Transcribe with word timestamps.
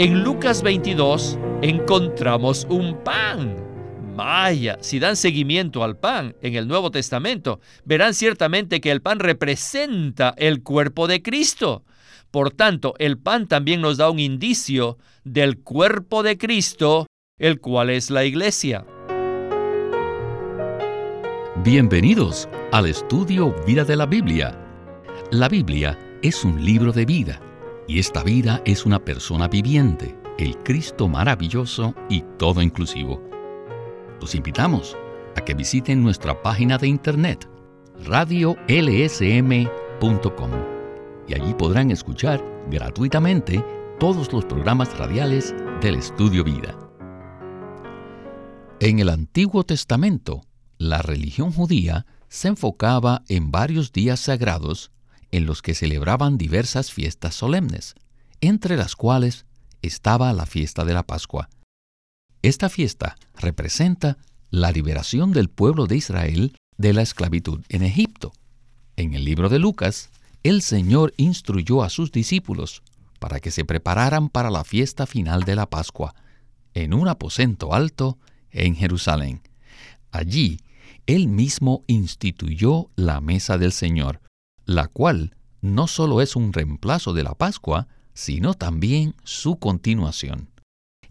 En 0.00 0.24
Lucas 0.24 0.62
22 0.62 1.38
encontramos 1.60 2.66
un 2.70 3.04
pan. 3.04 3.54
Vaya, 4.16 4.78
si 4.80 4.98
dan 4.98 5.14
seguimiento 5.14 5.84
al 5.84 5.98
pan 5.98 6.34
en 6.40 6.54
el 6.54 6.66
Nuevo 6.66 6.90
Testamento, 6.90 7.60
verán 7.84 8.14
ciertamente 8.14 8.80
que 8.80 8.92
el 8.92 9.02
pan 9.02 9.18
representa 9.18 10.32
el 10.38 10.62
cuerpo 10.62 11.06
de 11.06 11.20
Cristo. 11.20 11.84
Por 12.30 12.50
tanto, 12.50 12.94
el 12.96 13.18
pan 13.18 13.46
también 13.46 13.82
nos 13.82 13.98
da 13.98 14.08
un 14.08 14.20
indicio 14.20 14.96
del 15.24 15.58
cuerpo 15.58 16.22
de 16.22 16.38
Cristo, 16.38 17.04
el 17.36 17.60
cual 17.60 17.90
es 17.90 18.10
la 18.10 18.24
iglesia. 18.24 18.86
Bienvenidos 21.62 22.48
al 22.72 22.86
estudio 22.86 23.54
Vida 23.66 23.84
de 23.84 23.96
la 23.96 24.06
Biblia. 24.06 24.58
La 25.30 25.50
Biblia 25.50 25.98
es 26.22 26.42
un 26.42 26.64
libro 26.64 26.90
de 26.90 27.04
vida 27.04 27.38
y 27.90 27.98
esta 27.98 28.22
vida 28.22 28.62
es 28.64 28.86
una 28.86 29.04
persona 29.04 29.48
viviente, 29.48 30.16
el 30.38 30.56
Cristo 30.58 31.08
maravilloso 31.08 31.92
y 32.08 32.22
todo 32.38 32.62
inclusivo. 32.62 33.20
Los 34.20 34.36
invitamos 34.36 34.96
a 35.36 35.40
que 35.40 35.54
visiten 35.54 36.00
nuestra 36.00 36.40
página 36.40 36.78
de 36.78 36.86
internet 36.86 37.50
radiolsm.com 38.04 38.60
y 41.26 41.34
allí 41.34 41.52
podrán 41.54 41.90
escuchar 41.90 42.40
gratuitamente 42.70 43.64
todos 43.98 44.32
los 44.32 44.44
programas 44.44 44.96
radiales 44.96 45.52
del 45.80 45.96
Estudio 45.96 46.44
Vida. 46.44 46.78
En 48.78 49.00
el 49.00 49.08
Antiguo 49.08 49.64
Testamento, 49.64 50.42
la 50.78 51.02
religión 51.02 51.50
judía 51.50 52.06
se 52.28 52.46
enfocaba 52.46 53.24
en 53.28 53.50
varios 53.50 53.90
días 53.90 54.20
sagrados 54.20 54.92
en 55.32 55.46
los 55.46 55.62
que 55.62 55.74
celebraban 55.74 56.38
diversas 56.38 56.92
fiestas 56.92 57.34
solemnes, 57.34 57.94
entre 58.40 58.76
las 58.76 58.96
cuales 58.96 59.46
estaba 59.82 60.32
la 60.32 60.46
fiesta 60.46 60.84
de 60.84 60.94
la 60.94 61.04
Pascua. 61.04 61.48
Esta 62.42 62.68
fiesta 62.68 63.16
representa 63.36 64.18
la 64.50 64.72
liberación 64.72 65.32
del 65.32 65.48
pueblo 65.48 65.86
de 65.86 65.96
Israel 65.96 66.56
de 66.76 66.92
la 66.92 67.02
esclavitud 67.02 67.60
en 67.68 67.82
Egipto. 67.82 68.32
En 68.96 69.14
el 69.14 69.24
libro 69.24 69.48
de 69.48 69.58
Lucas, 69.58 70.10
el 70.42 70.62
Señor 70.62 71.12
instruyó 71.16 71.82
a 71.82 71.90
sus 71.90 72.12
discípulos 72.12 72.82
para 73.18 73.40
que 73.40 73.50
se 73.50 73.64
prepararan 73.64 74.30
para 74.30 74.50
la 74.50 74.64
fiesta 74.64 75.06
final 75.06 75.44
de 75.44 75.54
la 75.54 75.66
Pascua, 75.66 76.14
en 76.72 76.94
un 76.94 77.08
aposento 77.08 77.74
alto 77.74 78.18
en 78.50 78.74
Jerusalén. 78.74 79.42
Allí, 80.10 80.60
Él 81.06 81.28
mismo 81.28 81.84
instituyó 81.86 82.90
la 82.96 83.20
mesa 83.20 83.58
del 83.58 83.72
Señor, 83.72 84.20
la 84.74 84.86
cual 84.86 85.34
no 85.62 85.88
solo 85.88 86.20
es 86.20 86.36
un 86.36 86.52
reemplazo 86.52 87.12
de 87.12 87.24
la 87.24 87.34
Pascua, 87.34 87.88
sino 88.14 88.54
también 88.54 89.16
su 89.24 89.58
continuación. 89.58 90.48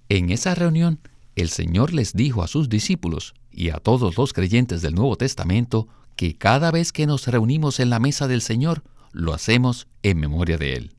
En 0.08 0.30
esa 0.30 0.56
reunión, 0.56 1.02
el 1.36 1.50
Señor 1.50 1.94
les 1.94 2.14
dijo 2.14 2.42
a 2.42 2.48
sus 2.48 2.70
discípulos 2.70 3.34
y 3.52 3.70
a 3.72 3.76
todos 3.76 4.18
los 4.18 4.32
creyentes 4.32 4.82
del 4.82 4.96
Nuevo 4.96 5.18
Testamento 5.18 5.90
que 6.16 6.38
cada 6.38 6.72
vez 6.72 6.94
que 6.94 7.06
nos 7.06 7.28
reunimos 7.28 7.82
en 7.82 7.90
la 7.90 8.00
mesa 8.00 8.30
del 8.30 8.42
Señor, 8.42 8.84
lo 9.12 9.34
hacemos 9.34 9.88
en 10.04 10.20
memoria 10.20 10.58
de 10.58 10.76
Él. 10.76 10.96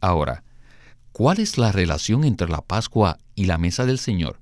Ahora, 0.00 0.42
¿cuál 1.12 1.38
es 1.38 1.58
la 1.58 1.70
relación 1.70 2.24
entre 2.24 2.48
la 2.48 2.62
Pascua 2.62 3.18
y 3.34 3.44
la 3.44 3.58
mesa 3.58 3.84
del 3.84 3.98
Señor? 3.98 4.40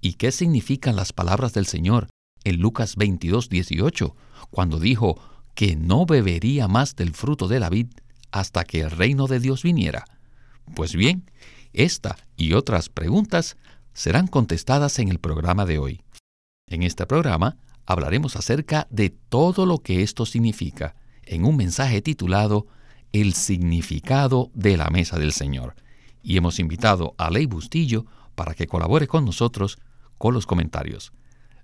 ¿Y 0.00 0.14
qué 0.14 0.30
significan 0.30 0.94
las 0.94 1.12
palabras 1.12 1.52
del 1.52 1.66
Señor 1.66 2.08
en 2.44 2.60
Lucas 2.60 2.94
22, 2.94 3.48
18, 3.48 4.14
cuando 4.50 4.78
dijo 4.78 5.20
que 5.56 5.74
no 5.74 6.04
bebería 6.06 6.68
más 6.68 6.94
del 6.94 7.12
fruto 7.14 7.48
de 7.48 7.58
la 7.58 7.70
vid 7.70 7.88
hasta 8.30 8.64
que 8.64 8.82
el 8.82 8.90
reino 8.92 9.26
de 9.26 9.40
Dios 9.40 9.64
viniera? 9.64 10.04
Pues 10.74 10.94
bien, 10.94 11.28
esta 11.72 12.16
y 12.36 12.52
otras 12.52 12.90
preguntas 12.90 13.56
serán 13.94 14.26
contestadas 14.28 14.98
en 14.98 15.08
el 15.08 15.18
programa 15.18 15.64
de 15.64 15.78
hoy. 15.78 16.02
En 16.68 16.82
este 16.82 17.06
programa 17.06 17.56
hablaremos 17.86 18.36
acerca 18.36 18.86
de 18.90 19.08
todo 19.08 19.64
lo 19.64 19.78
que 19.78 20.02
esto 20.02 20.26
significa 20.26 20.94
en 21.24 21.46
un 21.46 21.56
mensaje 21.56 22.02
titulado 22.02 22.66
El 23.12 23.32
significado 23.32 24.50
de 24.52 24.76
la 24.76 24.90
mesa 24.90 25.18
del 25.18 25.32
Señor. 25.32 25.74
Y 26.22 26.36
hemos 26.36 26.58
invitado 26.58 27.14
a 27.16 27.30
Ley 27.30 27.46
Bustillo 27.46 28.04
para 28.34 28.54
que 28.54 28.66
colabore 28.66 29.06
con 29.08 29.24
nosotros 29.24 29.78
con 30.18 30.34
los 30.34 30.44
comentarios. 30.44 31.12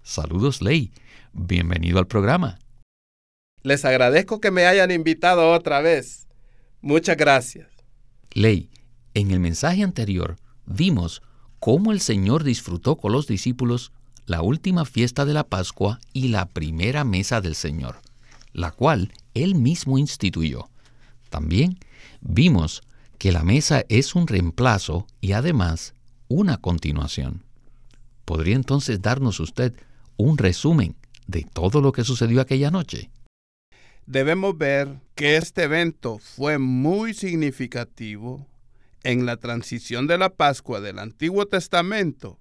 Saludos, 0.03 0.63
Ley. 0.63 0.93
Bienvenido 1.35 1.99
al 1.99 2.07
programa. 2.07 2.59
Les 3.63 3.85
agradezco 3.85 4.41
que 4.41 4.51
me 4.51 4.67
hayan 4.67 4.91
invitado 4.91 5.53
otra 5.53 5.81
vez. 5.81 6.27
Muchas 6.81 7.17
gracias. 7.17 7.69
Ley, 8.33 8.71
en 9.15 9.31
el 9.31 9.41
mensaje 9.41 9.83
anterior 9.83 10.37
vimos 10.67 11.23
cómo 11.61 11.93
el 11.93 12.01
Señor 12.01 12.45
disfrutó 12.45 12.97
con 12.97 13.13
los 13.13 13.27
discípulos 13.27 13.93
la 14.27 14.43
última 14.43 14.85
fiesta 14.85 15.25
de 15.25 15.35
la 15.35 15.45
Pascua 15.45 16.01
y 16.13 16.29
la 16.29 16.47
primera 16.47 17.05
mesa 17.05 17.41
del 17.41 17.55
Señor, 17.55 18.01
la 18.53 18.71
cual 18.71 19.13
él 19.35 19.55
mismo 19.55 19.99
instituyó. 19.99 20.69
También 21.31 21.79
vimos 22.21 22.83
que 23.19 23.33
la 23.33 23.45
mesa 23.45 23.85
es 23.89 24.15
un 24.15 24.27
reemplazo 24.27 25.07
y 25.21 25.33
además 25.33 25.95
una 26.27 26.57
continuación. 26.57 27.45
¿Podría 28.25 28.57
entonces 28.57 29.01
darnos 29.01 29.39
usted 29.39 29.75
un 30.17 30.39
resumen 30.39 30.97
de 31.27 31.47
todo 31.53 31.81
lo 31.81 31.93
que 31.93 32.05
sucedió 32.05 32.41
aquella 32.41 32.71
noche? 32.71 33.11
Debemos 34.07 34.59
ver 34.59 35.01
que 35.15 35.37
este 35.37 35.65
evento 35.65 36.19
fue 36.19 36.59
muy 36.59 37.15
significativo 37.15 38.47
en 39.05 39.27
la 39.27 39.37
transición 39.37 40.07
de 40.07 40.19
la 40.19 40.31
Pascua 40.31 40.81
del 40.81 40.99
Antiguo 40.99 41.47
Testamento 41.47 42.39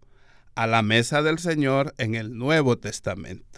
a 0.56 0.68
la 0.68 0.82
mesa 0.82 1.22
del 1.22 1.40
Señor 1.40 1.94
en 1.98 2.16
el 2.16 2.38
Nuevo 2.38 2.78
Testamento 2.78 3.52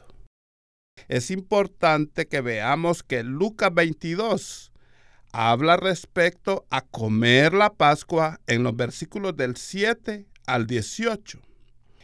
es 1.08 1.31
importante 1.31 2.28
que 2.28 2.41
veamos 2.41 3.03
que 3.03 3.24
Lucas 3.24 3.74
22 3.74 4.72
habla 5.31 5.78
respecto 5.78 6.66
a 6.70 6.81
comer 6.81 7.53
la 7.53 7.74
Pascua 7.74 8.40
en 8.47 8.64
los 8.64 8.75
versículos 8.75 9.35
del 9.35 9.58
7 9.58 10.28
al 10.46 10.68
18. 10.68 11.40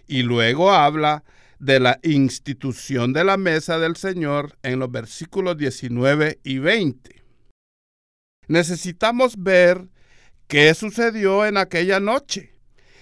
Y 0.08 0.24
luego 0.24 0.72
habla 0.72 1.24
de 1.60 1.80
la 1.80 2.00
institución 2.04 3.14
de 3.14 3.24
la 3.24 3.38
mesa 3.38 3.80
del 3.80 3.96
Señor 3.96 4.58
en 4.64 4.80
los 4.80 4.92
versículos 4.92 5.58
19 5.58 6.40
y 6.44 6.58
20. 6.60 7.24
Necesitamos 8.48 9.36
ver 9.38 9.90
qué 10.48 10.74
sucedió 10.74 11.46
en 11.46 11.58
aquella 11.58 12.00
noche. 12.00 12.54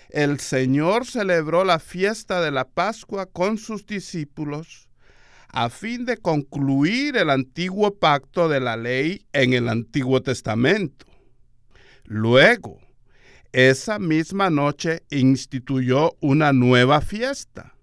El 0.10 0.40
Señor 0.40 1.06
celebró 1.06 1.64
la 1.64 1.80
fiesta 1.80 2.42
de 2.42 2.52
la 2.52 2.68
Pascua 2.68 3.28
con 3.28 3.58
sus 3.58 3.86
discípulos 3.86 4.88
a 5.50 5.70
fin 5.70 6.06
de 6.06 6.18
concluir 6.18 7.18
el 7.18 7.30
antiguo 7.30 7.96
pacto 7.96 8.50
de 8.50 8.60
la 8.60 8.76
ley 8.76 9.26
en 9.34 9.54
el 9.54 9.70
Antiguo 9.70 10.22
Testamento. 10.22 11.06
Luego, 12.04 12.80
esa 13.54 13.98
misma 13.98 14.50
noche 14.50 15.04
instituyó 15.10 16.16
una 16.20 16.54
nueva 16.54 17.02
fiesta, 17.02 17.77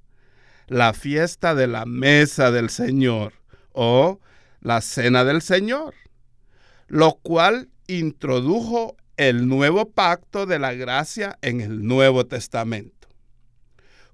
la 0.66 0.92
fiesta 0.92 1.54
de 1.54 1.66
la 1.66 1.84
mesa 1.86 2.50
del 2.50 2.70
Señor 2.70 3.34
o 3.72 4.20
la 4.60 4.80
cena 4.80 5.24
del 5.24 5.42
Señor, 5.42 5.94
lo 6.88 7.14
cual 7.22 7.68
introdujo 7.86 8.96
el 9.16 9.46
nuevo 9.46 9.90
pacto 9.90 10.46
de 10.46 10.58
la 10.58 10.74
gracia 10.74 11.38
en 11.42 11.60
el 11.60 11.86
Nuevo 11.86 12.26
Testamento. 12.26 13.08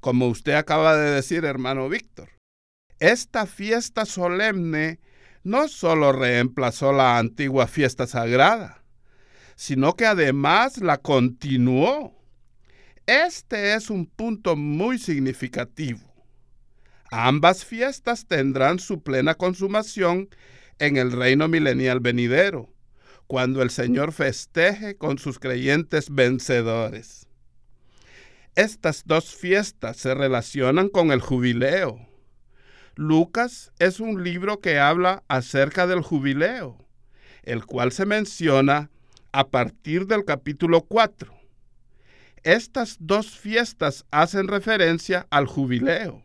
Como 0.00 0.28
usted 0.28 0.54
acaba 0.54 0.96
de 0.96 1.10
decir, 1.10 1.44
hermano 1.44 1.88
Víctor, 1.88 2.30
esta 2.98 3.46
fiesta 3.46 4.04
solemne 4.04 4.98
no 5.42 5.68
solo 5.68 6.12
reemplazó 6.12 6.92
la 6.92 7.18
antigua 7.18 7.66
fiesta 7.66 8.06
sagrada, 8.06 8.82
sino 9.56 9.94
que 9.94 10.06
además 10.06 10.78
la 10.78 10.98
continuó. 10.98 12.14
Este 13.06 13.74
es 13.74 13.90
un 13.90 14.06
punto 14.06 14.56
muy 14.56 14.98
significativo. 14.98 16.09
Ambas 17.10 17.64
fiestas 17.64 18.26
tendrán 18.26 18.78
su 18.78 19.02
plena 19.02 19.34
consumación 19.34 20.28
en 20.78 20.96
el 20.96 21.12
reino 21.12 21.48
milenial 21.48 22.00
venidero, 22.00 22.72
cuando 23.26 23.62
el 23.62 23.70
Señor 23.70 24.12
festeje 24.12 24.96
con 24.96 25.18
sus 25.18 25.38
creyentes 25.38 26.14
vencedores. 26.14 27.26
Estas 28.54 29.04
dos 29.06 29.34
fiestas 29.34 29.96
se 29.96 30.14
relacionan 30.14 30.88
con 30.88 31.12
el 31.12 31.20
jubileo 31.20 32.10
Lucas 33.00 33.72
es 33.78 33.98
un 33.98 34.22
libro 34.22 34.60
que 34.60 34.78
habla 34.78 35.22
acerca 35.26 35.86
del 35.86 36.02
jubileo, 36.02 36.76
el 37.42 37.64
cual 37.64 37.92
se 37.92 38.04
menciona 38.04 38.90
a 39.32 39.48
partir 39.48 40.06
del 40.06 40.26
capítulo 40.26 40.82
4. 40.82 41.32
Estas 42.42 42.98
dos 43.00 43.38
fiestas 43.38 44.04
hacen 44.10 44.48
referencia 44.48 45.26
al 45.30 45.46
jubileo. 45.46 46.22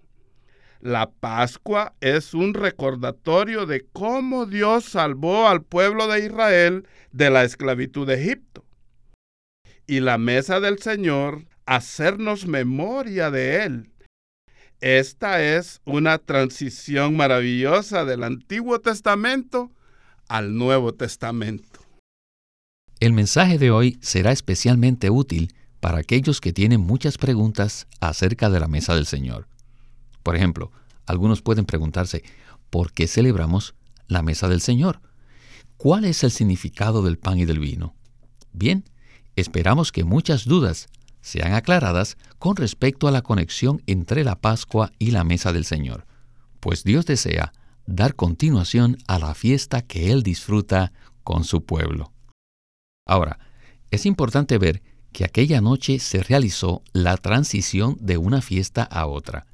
La 0.85 1.09
Pascua 1.09 1.95
es 1.99 2.35
un 2.35 2.53
recordatorio 2.53 3.65
de 3.65 3.87
cómo 3.91 4.45
Dios 4.45 4.85
salvó 4.85 5.47
al 5.47 5.63
pueblo 5.63 6.05
de 6.05 6.23
Israel 6.23 6.87
de 7.11 7.31
la 7.31 7.43
esclavitud 7.43 8.05
de 8.05 8.21
Egipto. 8.21 8.63
y 9.87 9.99
la 9.99 10.19
mesa 10.19 10.59
del 10.59 10.77
Señor, 10.77 11.47
hacernos 11.65 12.45
memoria 12.45 13.31
de 13.31 13.63
Él. 13.63 13.89
Esta 14.79 15.41
es 15.41 15.81
una 15.85 16.19
transición 16.19 17.17
maravillosa 17.17 18.05
del 18.05 18.23
Antiguo 18.23 18.79
Testamento 18.79 19.71
al 20.27 20.55
Nuevo 20.55 20.93
Testamento. 20.93 21.79
El 22.99 23.13
mensaje 23.13 23.57
de 23.57 23.71
hoy 23.71 23.97
será 24.01 24.31
especialmente 24.31 25.09
útil 25.09 25.55
para 25.79 25.97
aquellos 25.97 26.41
que 26.41 26.53
tienen 26.53 26.81
muchas 26.81 27.17
preguntas 27.17 27.87
acerca 28.01 28.51
de 28.51 28.59
la 28.59 28.67
mesa 28.67 28.93
del 28.93 29.07
Señor. 29.07 29.47
Por 30.25 30.35
ejemplo, 30.35 30.71
algunos 31.05 31.43
pueden 31.43 31.65
preguntarse, 31.65 32.23
¿por 32.71 32.91
qué 32.91 33.05
celebramos 33.05 33.75
la 34.07 34.23
mesa 34.23 34.49
del 34.49 34.59
Señor? 34.59 34.99
¿Cuál 35.77 36.03
es 36.03 36.23
el 36.23 36.31
significado 36.31 37.03
del 37.03 37.19
pan 37.19 37.37
y 37.37 37.45
del 37.45 37.59
vino? 37.59 37.93
Bien, 38.51 38.85
esperamos 39.35 39.91
que 39.91 40.03
muchas 40.03 40.45
dudas 40.45 40.89
sean 41.21 41.53
aclaradas 41.53 42.17
con 42.39 42.55
respecto 42.55 43.07
a 43.07 43.11
la 43.11 43.21
conexión 43.21 43.83
entre 43.85 44.23
la 44.23 44.33
Pascua 44.41 44.91
y 44.97 45.11
la 45.11 45.23
mesa 45.23 45.53
del 45.53 45.63
Señor, 45.63 46.07
pues 46.59 46.83
Dios 46.83 47.05
desea 47.05 47.53
dar 47.85 48.15
continuación 48.15 48.97
a 49.05 49.19
la 49.19 49.35
fiesta 49.35 49.83
que 49.83 50.11
Él 50.11 50.23
disfruta 50.23 50.91
con 51.23 51.43
su 51.43 51.65
pueblo. 51.65 52.13
Ahora, 53.05 53.37
es 53.91 54.07
importante 54.07 54.57
ver 54.57 54.81
que 55.11 55.23
aquella 55.23 55.61
noche 55.61 55.99
se 55.99 56.23
realizó 56.23 56.81
la 56.93 57.15
transición 57.15 57.95
de 57.99 58.17
una 58.17 58.41
fiesta 58.41 58.81
a 58.81 59.05
otra. 59.05 59.45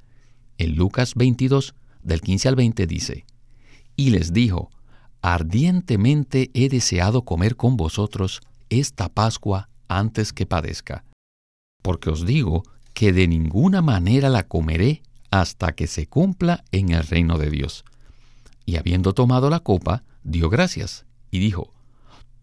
En 0.61 0.75
Lucas 0.75 1.15
22, 1.15 1.73
del 2.03 2.21
15 2.21 2.49
al 2.49 2.55
20 2.55 2.85
dice, 2.85 3.25
Y 3.95 4.11
les 4.11 4.31
dijo, 4.31 4.69
ardientemente 5.23 6.51
he 6.53 6.69
deseado 6.69 7.23
comer 7.23 7.55
con 7.55 7.77
vosotros 7.77 8.41
esta 8.69 9.09
Pascua 9.09 9.69
antes 9.87 10.33
que 10.33 10.45
padezca. 10.45 11.03
Porque 11.81 12.11
os 12.11 12.27
digo 12.27 12.61
que 12.93 13.11
de 13.11 13.27
ninguna 13.27 13.81
manera 13.81 14.29
la 14.29 14.43
comeré 14.43 15.01
hasta 15.31 15.71
que 15.71 15.87
se 15.87 16.05
cumpla 16.05 16.63
en 16.71 16.91
el 16.91 17.07
reino 17.07 17.39
de 17.39 17.49
Dios. 17.49 17.83
Y 18.63 18.75
habiendo 18.75 19.13
tomado 19.13 19.49
la 19.49 19.61
copa, 19.61 20.03
dio 20.23 20.47
gracias, 20.51 21.05
y 21.31 21.39
dijo, 21.39 21.73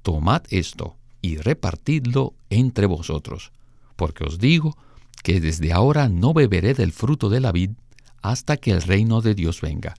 Tomad 0.02 0.42
esto 0.50 0.96
y 1.22 1.36
repartidlo 1.36 2.34
entre 2.50 2.86
vosotros, 2.86 3.52
porque 3.94 4.24
os 4.24 4.40
digo 4.40 4.76
que 5.22 5.40
desde 5.40 5.72
ahora 5.72 6.08
no 6.08 6.34
beberé 6.34 6.74
del 6.74 6.90
fruto 6.90 7.28
de 7.28 7.38
la 7.38 7.52
vid 7.52 7.70
hasta 8.22 8.56
que 8.56 8.70
el 8.70 8.82
reino 8.82 9.20
de 9.20 9.34
Dios 9.34 9.60
venga. 9.60 9.94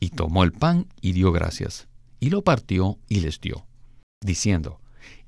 Y 0.00 0.10
tomó 0.10 0.44
el 0.44 0.52
pan 0.52 0.86
y 1.00 1.12
dio 1.12 1.32
gracias 1.32 1.88
y 2.24 2.30
lo 2.30 2.42
partió 2.42 2.98
y 3.06 3.20
les 3.20 3.38
dio, 3.38 3.66
diciendo, 4.22 4.80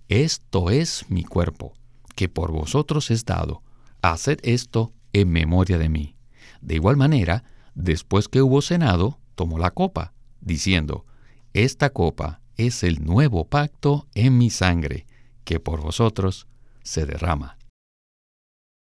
Esto 0.08 0.70
es 0.70 1.04
mi 1.10 1.24
cuerpo, 1.24 1.74
que 2.14 2.30
por 2.30 2.52
vosotros 2.52 3.10
es 3.10 3.26
dado, 3.26 3.62
haced 4.00 4.38
esto 4.42 4.94
en 5.12 5.30
memoria 5.30 5.76
de 5.76 5.90
mí. 5.90 6.16
De 6.62 6.76
igual 6.76 6.96
manera, 6.96 7.44
después 7.74 8.28
que 8.28 8.40
hubo 8.40 8.62
cenado, 8.62 9.18
tomó 9.34 9.58
la 9.58 9.72
copa, 9.72 10.14
diciendo, 10.40 11.04
Esta 11.52 11.90
copa 11.90 12.40
es 12.56 12.82
el 12.82 13.04
nuevo 13.04 13.44
pacto 13.44 14.06
en 14.14 14.38
mi 14.38 14.48
sangre, 14.48 15.06
que 15.44 15.60
por 15.60 15.82
vosotros 15.82 16.46
se 16.82 17.04
derrama. 17.04 17.58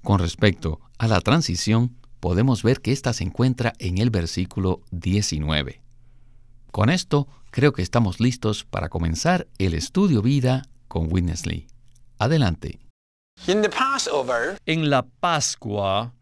Con 0.05 0.21
respecto 0.21 0.81
a 0.99 1.09
la 1.09 1.21
transición, 1.21 1.97
podemos 2.25 2.63
ver 2.63 2.81
que 2.81 2.91
ésta 2.91 3.13
se 3.13 3.23
encuentra 3.23 3.75
en 3.79 3.99
el 3.99 4.09
versículo 4.09 4.81
19. 4.93 5.83
Con 6.71 6.89
esto 6.89 7.29
creo 7.51 7.75
que 7.75 7.83
estamos 7.83 8.19
listos 8.19 8.65
para 8.65 8.89
comenzar 8.89 9.47
el 9.59 9.75
estudio 9.75 10.23
vida 10.23 10.63
con 10.89 11.13
Witness 11.13 11.45
Lee. 11.45 11.67
Adelante. 12.19 12.79
En 14.65 14.89
la 14.89 15.03
Pascua, 15.03 16.15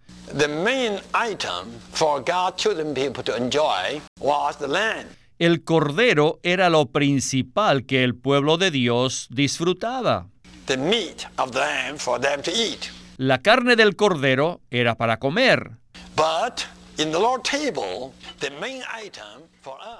el 5.39 5.65
cordero 5.65 6.41
era 6.43 6.69
lo 6.69 6.87
principal 6.87 7.87
que 7.87 8.03
el 8.03 8.17
pueblo 8.17 8.59
de 8.59 8.73
Dios 8.73 9.29
disfrutaba. 9.31 10.27
La 13.19 13.39
carne 13.39 13.77
del 13.77 13.95
cordero 13.95 14.61
era 14.73 14.97
para 14.97 15.21
comer. 15.21 15.82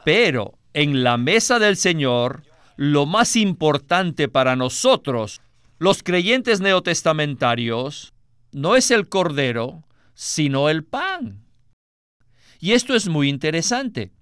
Pero 0.05 0.59
en 0.75 1.03
la 1.03 1.17
mesa 1.17 1.59
del 1.59 1.77
Señor, 1.77 2.43
lo 2.77 3.07
más 3.07 3.37
importante 3.37 4.29
para 4.29 4.57
nosotros, 4.57 5.41
los 5.79 6.03
creyentes 6.03 6.61
neotestamentarios, 6.61 8.13
no 8.53 8.77
es 8.77 8.91
el 8.91 9.09
cordero, 9.09 9.85
sino 10.15 10.69
el 10.69 10.85
pan. 10.85 11.45
Y 12.61 12.73
esto 12.73 12.95
es 12.95 13.09
muy 13.09 13.29
interesante. 13.29 14.13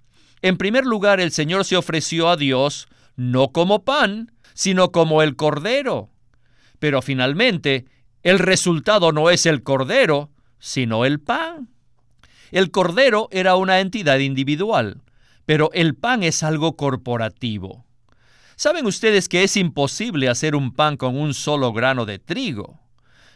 En 0.42 0.56
primer 0.56 0.86
lugar, 0.86 1.20
el 1.20 1.32
Señor 1.32 1.64
se 1.64 1.76
ofreció 1.76 2.28
a 2.28 2.36
Dios 2.36 2.88
no 3.16 3.52
como 3.52 3.84
pan, 3.84 4.32
sino 4.54 4.92
como 4.92 5.22
el 5.22 5.36
cordero. 5.36 6.08
Pero 6.78 7.02
finalmente, 7.02 7.84
el 8.22 8.38
resultado 8.38 9.12
no 9.12 9.28
es 9.28 9.44
el 9.44 9.62
cordero, 9.62 10.30
sino 10.58 11.04
el 11.04 11.20
pan. 11.20 11.68
El 12.50 12.70
cordero 12.70 13.28
era 13.30 13.56
una 13.56 13.80
entidad 13.80 14.18
individual, 14.18 15.02
pero 15.46 15.70
el 15.72 15.94
pan 15.94 16.22
es 16.22 16.42
algo 16.42 16.76
corporativo. 16.76 17.84
¿Saben 18.56 18.86
ustedes 18.86 19.28
que 19.28 19.42
es 19.42 19.56
imposible 19.56 20.28
hacer 20.28 20.54
un 20.54 20.72
pan 20.72 20.96
con 20.96 21.16
un 21.16 21.32
solo 21.32 21.72
grano 21.72 22.06
de 22.06 22.18
trigo? 22.18 22.80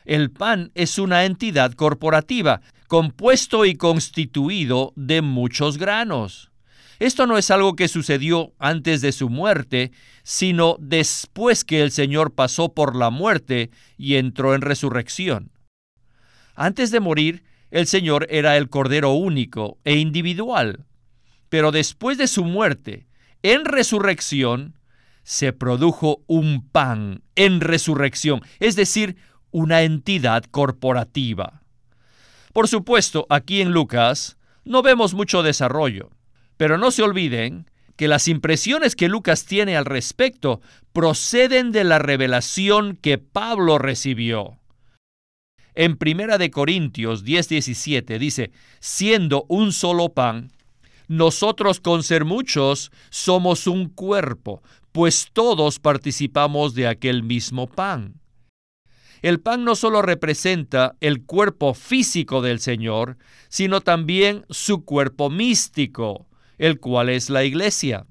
El 0.04 0.30
pan 0.30 0.70
es 0.74 0.98
una 0.98 1.24
entidad 1.24 1.72
corporativa, 1.72 2.60
compuesto 2.88 3.64
y 3.64 3.74
constituido 3.74 4.92
de 4.96 5.22
muchos 5.22 5.78
granos. 5.78 6.50
Esto 6.98 7.26
no 7.26 7.38
es 7.38 7.50
algo 7.50 7.74
que 7.74 7.88
sucedió 7.88 8.52
antes 8.58 9.00
de 9.00 9.12
su 9.12 9.28
muerte, 9.28 9.92
sino 10.22 10.76
después 10.78 11.64
que 11.64 11.82
el 11.82 11.90
Señor 11.90 12.34
pasó 12.34 12.74
por 12.74 12.94
la 12.94 13.10
muerte 13.10 13.70
y 13.96 14.16
entró 14.16 14.54
en 14.54 14.60
resurrección. 14.60 15.52
Antes 16.54 16.90
de 16.90 17.00
morir, 17.00 17.44
el 17.74 17.88
Señor 17.88 18.28
era 18.30 18.56
el 18.56 18.68
Cordero 18.68 19.14
único 19.14 19.78
e 19.82 19.96
individual, 19.96 20.86
pero 21.48 21.72
después 21.72 22.16
de 22.16 22.28
su 22.28 22.44
muerte, 22.44 23.08
en 23.42 23.64
resurrección, 23.64 24.78
se 25.24 25.52
produjo 25.52 26.22
un 26.28 26.68
pan 26.68 27.24
en 27.34 27.60
resurrección, 27.60 28.42
es 28.60 28.76
decir, 28.76 29.16
una 29.50 29.82
entidad 29.82 30.44
corporativa. 30.44 31.62
Por 32.52 32.68
supuesto, 32.68 33.26
aquí 33.28 33.60
en 33.60 33.72
Lucas 33.72 34.36
no 34.64 34.82
vemos 34.82 35.12
mucho 35.12 35.42
desarrollo, 35.42 36.10
pero 36.56 36.78
no 36.78 36.92
se 36.92 37.02
olviden 37.02 37.68
que 37.96 38.06
las 38.06 38.28
impresiones 38.28 38.94
que 38.94 39.08
Lucas 39.08 39.46
tiene 39.46 39.76
al 39.76 39.84
respecto 39.84 40.60
proceden 40.92 41.72
de 41.72 41.82
la 41.82 41.98
revelación 41.98 42.96
que 42.96 43.18
Pablo 43.18 43.78
recibió. 43.78 44.60
En 45.76 45.96
Primera 45.96 46.38
de 46.38 46.50
Corintios 46.50 47.24
10:17 47.24 48.18
dice, 48.18 48.52
siendo 48.78 49.44
un 49.48 49.72
solo 49.72 50.10
pan, 50.10 50.52
nosotros 51.08 51.80
con 51.80 52.02
ser 52.02 52.24
muchos 52.24 52.92
somos 53.10 53.66
un 53.66 53.88
cuerpo, 53.88 54.62
pues 54.92 55.28
todos 55.32 55.80
participamos 55.80 56.74
de 56.74 56.86
aquel 56.86 57.24
mismo 57.24 57.66
pan. 57.66 58.20
El 59.20 59.40
pan 59.40 59.64
no 59.64 59.74
solo 59.74 60.02
representa 60.02 60.96
el 61.00 61.24
cuerpo 61.24 61.74
físico 61.74 62.40
del 62.40 62.60
Señor, 62.60 63.16
sino 63.48 63.80
también 63.80 64.44
su 64.50 64.84
cuerpo 64.84 65.28
místico, 65.30 66.28
el 66.58 66.78
cual 66.78 67.08
es 67.08 67.30
la 67.30 67.42
iglesia. 67.42 68.06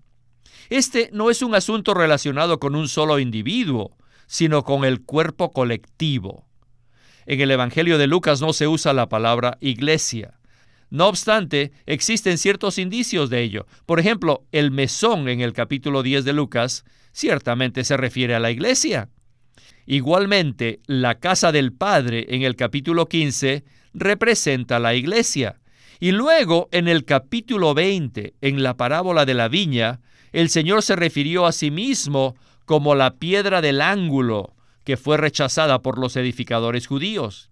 Este 0.70 1.10
no 1.14 1.30
es 1.30 1.42
un 1.42 1.56
asunto 1.56 1.94
relacionado 1.94 2.60
con 2.60 2.76
un 2.76 2.90
solo 2.90 3.20
individuo, 3.20 3.96
sino 4.26 4.64
con 4.64 4.84
el 4.84 5.04
cuerpo 5.04 5.54
colectivo. 5.54 6.48
En 7.26 7.40
el 7.42 7.52
Evangelio 7.52 7.98
de 7.98 8.08
Lucas 8.08 8.42
no 8.42 8.54
se 8.54 8.68
usa 8.68 8.94
la 8.94 9.10
palabra 9.10 9.58
iglesia. 9.62 10.40
No 10.90 11.08
obstante, 11.08 11.72
existen 11.86 12.38
ciertos 12.38 12.78
indicios 12.78 13.30
de 13.30 13.42
ello. 13.42 13.66
Por 13.86 14.00
ejemplo, 14.00 14.46
el 14.52 14.70
mesón 14.70 15.28
en 15.28 15.42
el 15.42 15.54
capítulo 15.54 16.04
10 16.04 16.24
de 16.24 16.34
Lucas 16.34 16.86
ciertamente 17.12 17.84
se 17.84 17.98
refiere 17.98 18.36
a 18.36 18.40
la 18.40 18.52
iglesia. 18.52 19.10
Igualmente, 19.86 20.82
la 20.86 21.16
casa 21.20 21.52
del 21.52 21.74
Padre 21.74 22.28
en 22.30 22.44
el 22.44 22.56
capítulo 22.56 23.08
15 23.08 23.64
representa 23.94 24.80
la 24.80 24.94
iglesia. 24.94 25.60
Y 26.00 26.12
luego, 26.12 26.70
en 26.72 26.88
el 26.88 27.06
capítulo 27.06 27.74
20, 27.74 28.36
en 28.42 28.62
la 28.62 28.78
parábola 28.78 29.26
de 29.26 29.34
la 29.34 29.48
viña, 29.48 30.00
el 30.32 30.50
Señor 30.50 30.84
se 30.84 30.96
refirió 30.96 31.46
a 31.46 31.52
sí 31.52 31.72
mismo 31.72 32.36
como 32.66 32.96
la 32.96 33.16
piedra 33.16 33.62
del 33.62 33.82
ángulo 33.82 34.53
que 34.84 34.98
fue 34.98 35.18
rechazada 35.18 35.82
por 35.82 35.98
los 35.98 36.16
edificadores 36.16 36.88
judíos. 36.88 37.50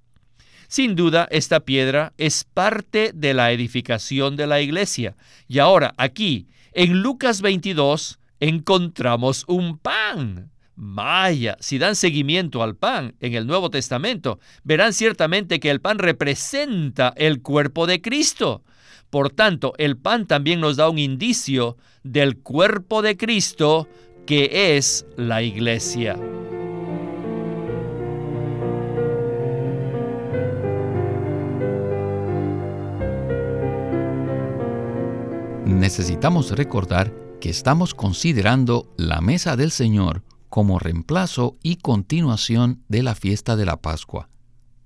Sin 0.68 0.96
duda, 0.96 1.28
esta 1.32 1.60
piedra 1.62 2.14
es 2.18 2.46
parte 2.46 3.12
de 3.14 3.34
la 3.34 3.52
edificación 3.52 4.38
de 4.38 4.48
la 4.48 4.62
iglesia. 4.62 5.18
Y 5.48 5.60
ahora, 5.60 5.94
aquí, 5.98 6.48
en 6.72 7.02
Lucas 7.02 7.42
22, 7.42 8.20
encontramos 8.40 9.44
un 9.48 9.78
pan. 9.78 10.50
Vaya, 10.76 11.58
si 11.60 11.78
dan 11.78 11.96
seguimiento 11.96 12.64
al 12.64 12.76
pan 12.76 13.16
en 13.20 13.34
el 13.34 13.46
Nuevo 13.46 13.70
Testamento, 13.70 14.40
verán 14.64 14.94
ciertamente 14.94 15.60
que 15.60 15.70
el 15.70 15.82
pan 15.82 16.00
representa 16.00 17.14
el 17.18 17.42
cuerpo 17.42 17.86
de 17.86 18.02
Cristo. 18.02 18.64
Por 19.10 19.30
tanto, 19.30 19.74
el 19.78 19.98
pan 19.98 20.26
también 20.26 20.62
nos 20.62 20.78
da 20.78 20.90
un 20.90 20.98
indicio 20.98 21.78
del 22.04 22.38
cuerpo 22.38 23.02
de 23.02 23.18
Cristo, 23.18 23.90
que 24.26 24.78
es 24.78 25.06
la 25.18 25.44
iglesia. 25.44 26.18
Necesitamos 35.72 36.52
recordar 36.52 37.14
que 37.40 37.50
estamos 37.50 37.96
considerando 37.96 38.94
la 38.98 39.22
mesa 39.22 39.56
del 39.56 39.72
Señor 39.72 40.22
como 40.50 40.80
reemplazo 40.80 41.58
y 41.64 41.78
continuación 41.78 42.84
de 42.90 43.02
la 43.04 43.16
fiesta 43.16 43.56
de 43.56 43.66
la 43.66 43.82
Pascua. 43.82 44.30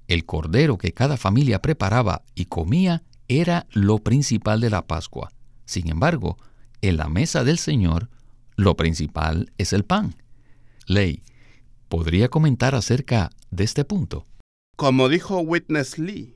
El 0.08 0.26
cordero 0.26 0.78
que 0.78 0.94
cada 0.94 1.18
familia 1.18 1.60
preparaba 1.62 2.24
y 2.36 2.46
comía 2.46 3.04
era 3.28 3.66
lo 3.72 3.98
principal 3.98 4.62
de 4.62 4.70
la 4.70 4.86
Pascua. 4.86 5.32
Sin 5.66 5.90
embargo, 5.90 6.38
en 6.82 6.98
la 6.98 7.10
mesa 7.10 7.44
del 7.44 7.58
Señor, 7.58 8.10
lo 8.56 8.78
principal 8.78 9.52
es 9.58 9.74
el 9.74 9.86
pan. 9.86 10.16
Ley, 10.86 11.24
¿podría 11.90 12.30
comentar 12.30 12.76
acerca 12.76 13.32
de 13.50 13.64
este 13.64 13.86
punto? 13.86 14.26
Como 14.78 15.10
dijo 15.10 15.40
Witness 15.40 15.98
Lee, 15.98 16.35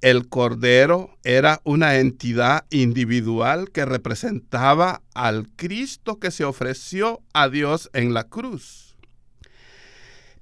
el 0.00 0.28
Cordero 0.28 1.16
era 1.24 1.60
una 1.64 1.96
entidad 1.96 2.66
individual 2.70 3.70
que 3.72 3.84
representaba 3.84 5.02
al 5.12 5.48
Cristo 5.56 6.20
que 6.20 6.30
se 6.30 6.44
ofreció 6.44 7.20
a 7.32 7.48
Dios 7.48 7.90
en 7.92 8.14
la 8.14 8.24
cruz. 8.24 8.96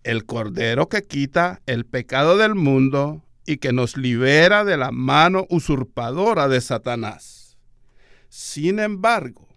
El 0.04 0.26
Cordero 0.26 0.88
que 0.88 1.02
quita 1.02 1.62
el 1.66 1.86
pecado 1.86 2.36
del 2.36 2.54
mundo 2.54 3.24
y 3.46 3.56
que 3.56 3.72
nos 3.72 3.96
libera 3.96 4.64
de 4.64 4.76
la 4.76 4.90
mano 4.90 5.46
usurpadora 5.48 6.48
de 6.48 6.60
Satanás. 6.60 7.56
Sin 8.28 8.78
embargo, 8.78 9.48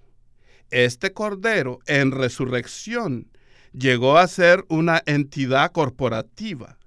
este 0.71 1.11
Cordero 1.11 1.79
en 1.87 2.11
resurrección 2.11 3.27
llegó 3.73 4.17
a 4.17 4.27
ser 4.27 4.63
una 4.69 5.01
entidad 5.05 5.71
corporativa. 5.71 6.77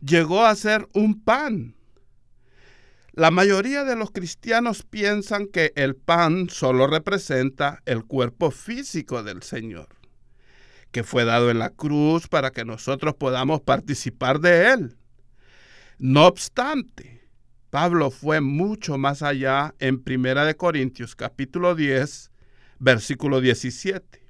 Llegó 0.00 0.46
a 0.46 0.54
ser 0.54 0.88
un 0.94 1.22
pan 1.22 1.74
la 3.20 3.30
mayoría 3.30 3.84
de 3.84 3.96
los 3.96 4.12
cristianos 4.12 4.82
piensan 4.82 5.46
que 5.46 5.74
el 5.76 5.94
pan 5.94 6.48
solo 6.48 6.86
representa 6.86 7.82
el 7.84 8.06
cuerpo 8.06 8.50
físico 8.50 9.22
del 9.22 9.42
Señor, 9.42 9.88
que 10.90 11.04
fue 11.04 11.26
dado 11.26 11.50
en 11.50 11.58
la 11.58 11.68
cruz 11.68 12.28
para 12.28 12.50
que 12.50 12.64
nosotros 12.64 13.14
podamos 13.14 13.60
participar 13.60 14.40
de 14.40 14.70
él. 14.72 14.96
No 15.98 16.26
obstante, 16.26 17.28
Pablo 17.68 18.10
fue 18.10 18.40
mucho 18.40 18.96
más 18.96 19.20
allá 19.20 19.74
en 19.80 20.02
Primera 20.02 20.46
de 20.46 20.56
Corintios 20.56 21.14
capítulo 21.14 21.74
10, 21.74 22.30
versículo 22.78 23.42
17. 23.42 24.26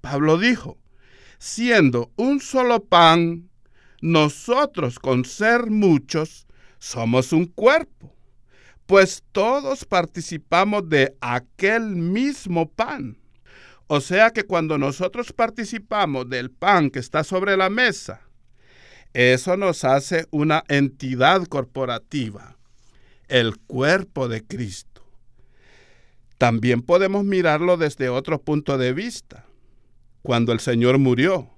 Pablo 0.00 0.38
dijo, 0.38 0.76
siendo 1.38 2.10
un 2.16 2.40
solo 2.40 2.82
pan, 2.82 3.48
nosotros 4.00 4.98
con 4.98 5.24
ser 5.24 5.70
muchos 5.70 6.48
somos 6.80 7.32
un 7.32 7.46
cuerpo, 7.46 8.12
pues 8.86 9.22
todos 9.30 9.84
participamos 9.84 10.88
de 10.88 11.14
aquel 11.20 11.94
mismo 11.94 12.68
pan. 12.68 13.16
O 13.86 14.00
sea 14.00 14.30
que 14.30 14.44
cuando 14.44 14.78
nosotros 14.78 15.32
participamos 15.32 16.28
del 16.28 16.50
pan 16.50 16.90
que 16.90 16.98
está 16.98 17.22
sobre 17.22 17.56
la 17.56 17.70
mesa, 17.70 18.22
eso 19.12 19.56
nos 19.56 19.84
hace 19.84 20.26
una 20.30 20.64
entidad 20.68 21.44
corporativa, 21.46 22.56
el 23.28 23.58
cuerpo 23.58 24.28
de 24.28 24.42
Cristo. 24.44 25.04
También 26.38 26.80
podemos 26.80 27.24
mirarlo 27.24 27.76
desde 27.76 28.08
otro 28.08 28.40
punto 28.40 28.78
de 28.78 28.94
vista. 28.94 29.44
Cuando 30.22 30.52
el 30.52 30.60
Señor 30.60 30.98
murió, 30.98 31.50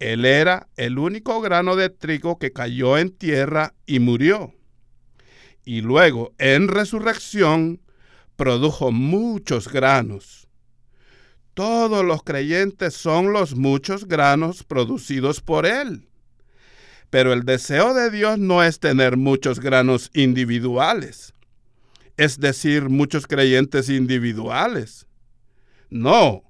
él 0.00 0.24
era 0.24 0.68
el 0.76 0.98
único 0.98 1.40
grano 1.42 1.76
de 1.76 1.90
trigo 1.90 2.38
que 2.38 2.52
cayó 2.52 2.96
en 2.96 3.10
tierra 3.10 3.74
y 3.86 4.00
murió. 4.00 4.54
Y 5.64 5.82
luego, 5.82 6.32
en 6.38 6.68
resurrección, 6.68 7.82
produjo 8.34 8.92
muchos 8.92 9.70
granos. 9.70 10.48
Todos 11.52 12.02
los 12.02 12.22
creyentes 12.22 12.94
son 12.94 13.34
los 13.34 13.54
muchos 13.54 14.08
granos 14.08 14.64
producidos 14.64 15.42
por 15.42 15.66
Él. 15.66 16.08
Pero 17.10 17.34
el 17.34 17.44
deseo 17.44 17.92
de 17.92 18.10
Dios 18.10 18.38
no 18.38 18.62
es 18.62 18.80
tener 18.80 19.18
muchos 19.18 19.60
granos 19.60 20.10
individuales, 20.14 21.34
es 22.16 22.40
decir, 22.40 22.88
muchos 22.88 23.26
creyentes 23.26 23.90
individuales. 23.90 25.06
No, 25.90 26.49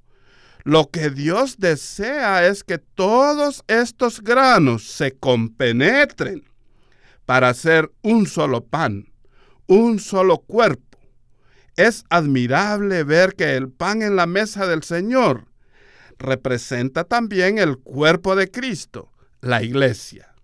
lo 0.65 0.91
que 0.91 1.11
Dios 1.11 1.59
desea 1.59 2.47
es 2.47 2.65
que 2.65 2.79
todos 2.79 3.65
estos 3.67 4.23
granos 4.23 4.89
se 4.89 5.13
compenetren 5.13 6.45
para 7.27 7.49
hacer 7.49 7.93
un 8.03 8.27
solo 8.27 8.65
pan, 8.65 9.07
un 9.67 9.99
solo 9.99 10.39
cuerpo. 10.39 10.99
Es 11.77 12.05
admirable 12.11 13.05
ver 13.05 13.35
que 13.35 13.57
el 13.57 13.71
pan 13.71 14.03
en 14.03 14.17
la 14.17 14.27
mesa 14.27 14.67
del 14.67 14.83
Señor 14.83 15.47
representa 16.19 17.05
también 17.05 17.59
el 17.59 17.79
cuerpo 17.79 18.37
de 18.37 18.51
Cristo, 18.51 19.11
la 19.41 19.63
iglesia. 19.63 20.35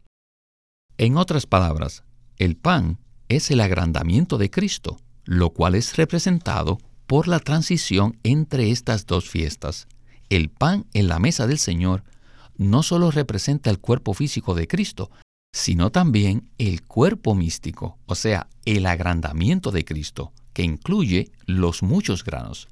En 0.97 1.17
otras 1.19 1.47
palabras, 1.47 2.05
el 2.39 2.57
pan 2.57 2.99
es 3.29 3.51
el 3.51 3.61
agrandamiento 3.61 4.39
de 4.39 4.51
Cristo, 4.51 4.99
lo 5.25 5.51
cual 5.51 5.75
es 5.75 5.97
representado 5.97 6.79
por 7.07 7.29
la 7.29 7.39
transición 7.39 8.19
entre 8.23 8.71
estas 8.71 9.07
dos 9.07 9.29
fiestas, 9.29 9.87
el 10.31 10.49
pan 10.49 10.87
en 10.93 11.09
la 11.09 11.19
mesa 11.19 11.47
del 11.47 11.59
Señor 11.59 12.05
no 12.57 12.83
solo 12.83 13.11
representa 13.11 13.71
el 13.71 13.79
cuerpo 13.79 14.15
físico 14.15 14.55
de 14.55 14.67
Cristo, 14.67 15.11
sino 15.53 15.91
también 15.91 16.51
el 16.59 16.83
cuerpo 16.83 17.35
místico, 17.35 17.99
o 18.07 18.15
sea, 18.15 18.49
el 18.65 18.87
agrandamiento 18.87 19.71
de 19.71 19.85
Cristo, 19.85 20.33
que 20.53 20.63
incluye 20.63 21.31
los 21.47 21.83
muchos 21.83 22.25
granos. 22.25 22.69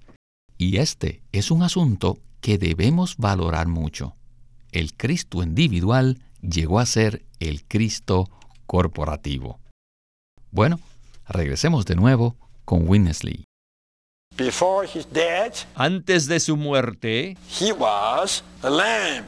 Y 0.59 0.79
este 0.79 1.23
es 1.33 1.51
un 1.51 1.63
asunto 1.63 2.19
que 2.41 2.59
debemos 2.59 3.17
valorar 3.17 3.69
mucho. 3.69 4.15
El 4.73 4.95
Cristo 4.95 5.43
individual 5.43 6.21
llegó 6.43 6.79
a 6.79 6.87
ser 6.87 7.25
el 7.41 7.65
Cristo 7.65 8.31
corporativo. 8.67 9.61
Bueno, 10.51 10.79
regresemos 11.27 11.85
de 11.87 11.97
nuevo 11.97 12.37
con 12.65 12.89
Winnesley. 12.89 13.45
Antes 15.75 16.27
de 16.27 16.41
su 16.41 16.57
muerte, 16.57 17.37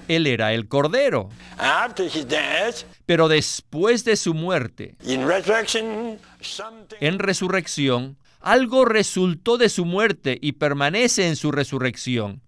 él 0.08 0.26
era 0.26 0.52
el 0.52 0.68
cordero. 0.68 1.28
Pero 3.06 3.28
después 3.28 4.04
de 4.04 4.16
su 4.16 4.34
muerte, 4.34 4.96
en 7.00 7.18
resurrección, 7.18 8.16
algo 8.40 8.84
resultó 8.84 9.58
de 9.58 9.68
su 9.68 9.84
muerte 9.84 10.38
y 10.40 10.52
permanece 10.52 11.28
en 11.28 11.36
su 11.36 11.50
resurrección. 11.50 12.42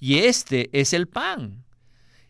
Y 0.00 0.18
este 0.20 0.70
es 0.72 0.92
el 0.92 1.08
pan. 1.08 1.64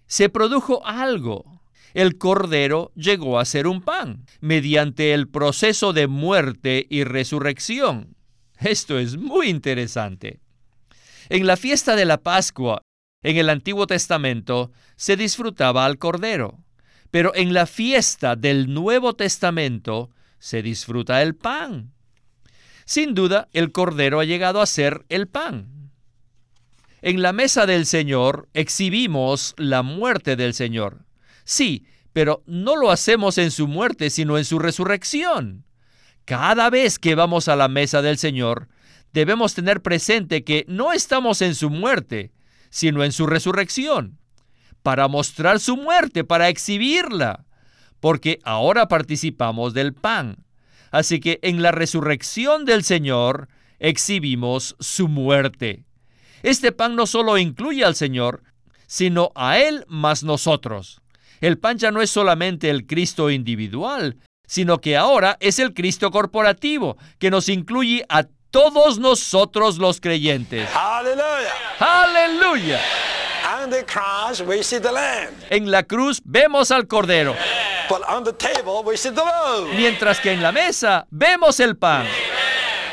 Se 0.07 0.29
produjo 0.29 0.85
algo. 0.87 1.61
El 1.95 2.19
cordero 2.19 2.93
llegó 2.95 3.39
a 3.39 3.45
ser 3.45 3.67
un 3.67 3.83
pan 3.83 4.25
mediante 4.41 5.15
el 5.15 5.29
proceso 5.29 5.93
de 5.93 6.07
muerte 6.07 6.87
y 6.89 7.05
resurrección. 7.05 8.15
Esto 8.61 8.99
es 8.99 9.17
muy 9.17 9.49
interesante. 9.49 10.41
En 11.29 11.47
la 11.47 11.57
fiesta 11.57 11.95
de 11.95 12.05
la 12.05 12.19
Pascua, 12.19 12.83
en 13.23 13.37
el 13.37 13.51
Antiguo 13.51 13.87
Testamento, 13.87 14.73
se 14.97 15.17
disfrutaba 15.17 15.85
al 15.85 15.99
Cordero, 15.99 16.65
pero 17.11 17.35
en 17.35 17.53
la 17.55 17.67
fiesta 17.67 18.37
del 18.37 18.73
Nuevo 18.73 19.15
Testamento 19.15 20.11
se 20.39 20.63
disfruta 20.63 21.23
el 21.23 21.35
pan. 21.35 21.93
Sin 22.85 23.15
duda, 23.15 23.49
el 23.53 23.71
Cordero 23.71 24.21
ha 24.21 24.25
llegado 24.25 24.61
a 24.61 24.67
ser 24.67 25.05
el 25.09 25.29
pan. 25.29 25.91
En 27.01 27.23
la 27.23 27.33
mesa 27.33 27.67
del 27.67 27.87
Señor 27.87 28.49
exhibimos 28.55 29.55
la 29.57 29.83
muerte 29.83 30.35
del 30.35 30.55
Señor. 30.55 31.05
Sí, 31.45 31.87
pero 32.13 32.43
no 32.47 32.77
lo 32.77 32.91
hacemos 32.91 33.39
en 33.39 33.53
su 33.53 33.69
muerte, 33.69 34.11
sino 34.11 34.37
en 34.37 34.45
su 34.45 34.59
resurrección. 34.59 35.65
Cada 36.29 36.69
vez 36.69 36.99
que 36.99 37.15
vamos 37.15 37.49
a 37.49 37.57
la 37.57 37.69
mesa 37.69 38.03
del 38.03 38.19
Señor, 38.19 38.69
debemos 39.15 39.55
tener 39.55 39.81
presente 39.81 40.45
que 40.45 40.67
no 40.69 40.93
estamos 40.93 41.41
en 41.41 41.55
su 41.55 41.71
muerte, 41.71 42.33
sino 42.69 43.03
en 43.03 43.13
su 43.13 43.27
resurrección, 43.27 44.19
para 44.83 45.09
mostrar 45.09 45.59
su 45.59 45.79
muerte, 45.79 46.25
para 46.25 46.51
exhibirla, 46.51 47.47
porque 47.99 48.41
ahora 48.45 48.89
participamos 48.89 49.73
del 49.73 49.95
pan. 49.95 50.45
Así 50.91 51.19
que 51.19 51.39
en 51.41 51.63
la 51.63 51.73
resurrección 51.73 52.67
del 52.67 52.85
Señor 52.85 53.49
exhibimos 53.79 54.77
su 54.81 55.09
muerte. 55.09 55.87
Este 56.43 56.73
pan 56.73 56.95
no 56.95 57.07
solo 57.07 57.39
incluye 57.39 57.87
al 57.87 57.95
Señor, 57.95 58.43
sino 58.87 59.33
a 59.35 59.59
Él 59.61 59.87
más 59.89 60.25
nosotros. 60.25 61.01
El 61.41 61.57
pan 61.57 61.79
ya 61.79 61.91
no 61.91 62.03
es 62.03 62.11
solamente 62.11 62.69
el 62.69 62.87
Cristo 62.87 63.31
individual, 63.31 64.19
sino 64.49 64.81
que 64.81 64.97
ahora 64.97 65.37
es 65.39 65.61
el 65.61 65.73
Cristo 65.75 66.11
corporativo, 66.11 66.97
que 67.21 67.31
nos 67.31 67.49
incluye 67.49 68.05
a 68.09 68.25
todos 68.51 68.99
nosotros 68.99 69.79
los 69.79 70.01
creyentes. 70.01 70.69
Aleluya. 71.79 72.81
On 73.63 73.71
the 73.71 73.85
cross, 73.85 74.41
we 74.41 74.63
see 74.65 74.81
the 74.81 74.91
Lamb. 74.91 75.31
En 75.51 75.71
la 75.71 75.83
cruz 75.85 76.21
vemos 76.25 76.71
al 76.71 76.87
Cordero, 76.87 77.35
But 77.89 78.03
on 78.09 78.25
the 78.25 78.33
table, 78.33 78.83
we 78.85 78.97
see 78.97 79.11
the 79.11 79.23
loaf. 79.23 79.69
mientras 79.77 80.21
que 80.21 80.33
en 80.33 80.43
la 80.43 80.51
mesa 80.53 81.07
vemos 81.11 81.61
el 81.61 81.77
pan. 81.77 82.07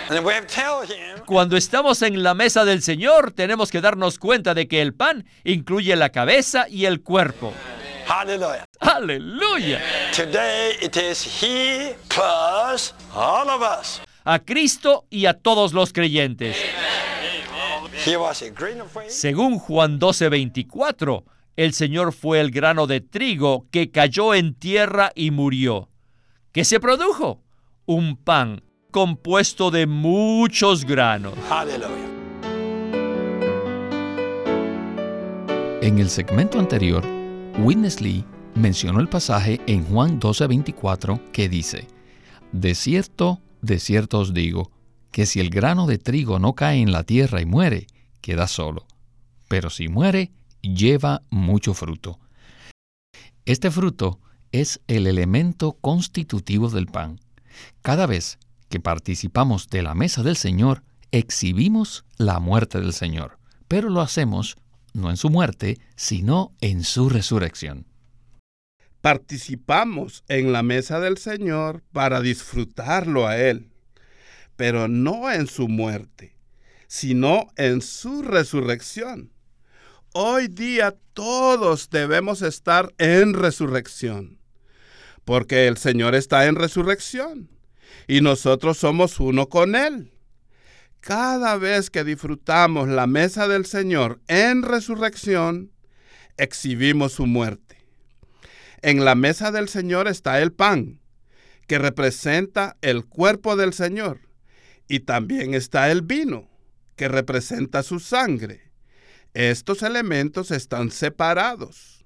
And 0.10 0.24
we 0.24 0.34
have 0.36 0.46
to 0.46 0.54
tell 0.54 0.84
him, 0.84 1.24
Cuando 1.26 1.58
estamos 1.58 2.02
en 2.04 2.22
la 2.22 2.36
mesa 2.36 2.64
del 2.64 2.84
Señor, 2.84 3.32
tenemos 3.32 3.72
que 3.72 3.82
darnos 3.82 4.20
cuenta 4.20 4.54
de 4.54 4.68
que 4.68 4.82
el 4.82 4.94
pan 4.94 5.26
incluye 5.44 5.96
la 5.96 6.10
cabeza 6.10 6.68
y 6.70 6.86
el 6.86 7.02
cuerpo. 7.02 7.52
Hallelujah. 8.08 8.65
Aleluya. 8.80 9.80
Today 10.14 10.74
it 10.82 10.98
is 10.98 11.24
He 11.24 11.96
plus 12.10 12.94
all 13.14 13.50
of 13.50 13.62
us. 13.62 14.02
A 14.26 14.40
Cristo 14.40 15.06
y 15.10 15.26
a 15.28 15.34
todos 15.34 15.74
los 15.74 15.94
creyentes. 15.94 16.58
He 18.06 18.18
was 18.18 18.42
a 18.42 18.50
grain 18.50 18.82
of 18.82 18.96
wheat. 18.96 19.10
Según 19.10 19.60
Juan 19.60 20.00
12:24, 20.00 21.24
el 21.56 21.74
Señor 21.74 22.14
fue 22.14 22.40
el 22.40 22.52
grano 22.52 22.88
de 22.88 23.02
trigo 23.02 23.68
que 23.72 23.92
cayó 23.92 24.34
en 24.34 24.56
tierra 24.56 25.12
y 25.16 25.32
murió. 25.32 25.90
¿Qué 26.52 26.66
se 26.66 26.80
produjo? 26.80 27.42
Un 27.86 28.18
pan 28.18 28.64
compuesto 28.92 29.72
de 29.72 29.88
muchos 29.88 30.86
granos. 30.86 31.34
Hallelujah. 31.50 32.12
En 35.82 36.00
el 36.00 36.10
segmento 36.10 36.58
anterior, 36.58 37.06
Witness 37.60 38.02
Lee 38.02 38.26
mencionó 38.56 39.02
el 39.02 39.10
pasaje 39.10 39.62
en 39.68 39.86
Juan 39.86 40.20
12:24 40.20 41.32
que 41.32 41.50
dice, 41.50 41.88
De 42.52 42.74
cierto, 42.74 43.42
de 43.62 43.80
cierto 43.80 44.20
os 44.20 44.34
digo, 44.34 44.72
que 45.12 45.26
si 45.26 45.40
el 45.40 45.50
grano 45.50 45.88
de 45.88 45.98
trigo 45.98 46.40
no 46.40 46.56
cae 46.56 46.82
en 46.82 46.92
la 46.92 47.04
tierra 47.04 47.42
y 47.42 47.46
muere, 47.46 47.88
queda 48.22 48.48
solo, 48.48 48.86
pero 49.48 49.70
si 49.70 49.88
muere, 49.88 50.32
lleva 50.62 51.22
mucho 51.30 51.74
fruto. 51.74 52.20
Este 53.46 53.70
fruto 53.70 54.20
es 54.52 54.82
el 54.88 55.06
elemento 55.06 55.74
constitutivo 55.74 56.70
del 56.70 56.88
pan. 56.88 57.20
Cada 57.82 58.08
vez 58.08 58.40
que 58.70 58.80
participamos 58.80 59.70
de 59.70 59.84
la 59.84 59.94
mesa 59.94 60.24
del 60.24 60.36
Señor, 60.36 60.84
exhibimos 61.12 62.06
la 62.18 62.40
muerte 62.40 62.80
del 62.80 62.94
Señor, 62.94 63.38
pero 63.68 63.90
lo 63.90 64.02
hacemos 64.02 64.58
no 64.94 65.10
en 65.10 65.18
su 65.18 65.30
muerte, 65.30 65.78
sino 65.96 66.54
en 66.62 66.84
su 66.84 67.10
resurrección. 67.10 67.86
Participamos 69.06 70.24
en 70.30 70.52
la 70.52 70.64
mesa 70.64 71.00
del 71.00 71.20
Señor 71.20 71.84
para 71.92 72.22
disfrutarlo 72.22 73.28
a 73.28 73.38
Él, 73.38 73.70
pero 74.56 74.88
no 74.88 75.32
en 75.32 75.46
su 75.46 75.68
muerte, 75.68 76.36
sino 76.88 77.46
en 77.56 77.84
su 77.84 78.24
resurrección. 78.24 79.32
Hoy 80.12 80.48
día 80.48 80.96
todos 81.14 81.92
debemos 81.92 82.42
estar 82.42 82.96
en 82.98 83.36
resurrección, 83.36 84.40
porque 85.24 85.68
el 85.68 85.78
Señor 85.78 86.16
está 86.16 86.48
en 86.48 86.56
resurrección 86.56 87.52
y 88.08 88.22
nosotros 88.22 88.80
somos 88.80 89.20
uno 89.20 89.50
con 89.50 89.76
Él. 89.76 90.14
Cada 91.00 91.58
vez 91.58 91.92
que 91.92 92.04
disfrutamos 92.04 92.88
la 92.88 93.06
mesa 93.06 93.48
del 93.48 93.68
Señor 93.68 94.20
en 94.28 94.64
resurrección, 94.64 95.72
exhibimos 96.38 97.12
su 97.12 97.28
muerte. 97.28 97.65
En 98.86 99.04
la 99.04 99.16
mesa 99.16 99.52
del 99.52 99.68
Señor 99.68 100.08
está 100.08 100.40
el 100.44 100.54
pan, 100.54 101.00
que 101.66 101.80
representa 101.80 102.78
el 102.82 103.04
cuerpo 103.04 103.56
del 103.56 103.74
Señor, 103.74 104.20
y 104.88 105.00
también 105.00 105.56
está 105.56 105.90
el 105.90 106.04
vino, 106.04 106.48
que 106.96 107.08
representa 107.08 107.82
su 107.82 108.00
sangre. 108.00 108.72
Estos 109.34 109.82
elementos 109.82 110.52
están 110.52 110.92
separados, 110.92 112.06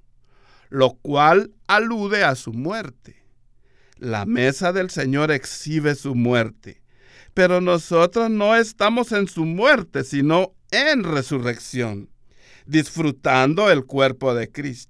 lo 0.70 0.92
cual 0.94 1.52
alude 1.68 2.24
a 2.24 2.36
su 2.36 2.54
muerte. 2.54 3.26
La 3.98 4.26
mesa 4.26 4.72
del 4.72 4.90
Señor 4.90 5.32
exhibe 5.32 5.96
su 5.96 6.16
muerte, 6.16 6.82
pero 7.34 7.60
nosotros 7.60 8.30
no 8.30 8.56
estamos 8.56 9.12
en 9.12 9.28
su 9.28 9.44
muerte, 9.44 10.06
sino 10.06 10.56
en 10.72 11.04
resurrección, 11.04 12.10
disfrutando 12.66 13.70
el 13.70 13.84
cuerpo 13.84 14.34
de 14.34 14.50
Cristo. 14.50 14.89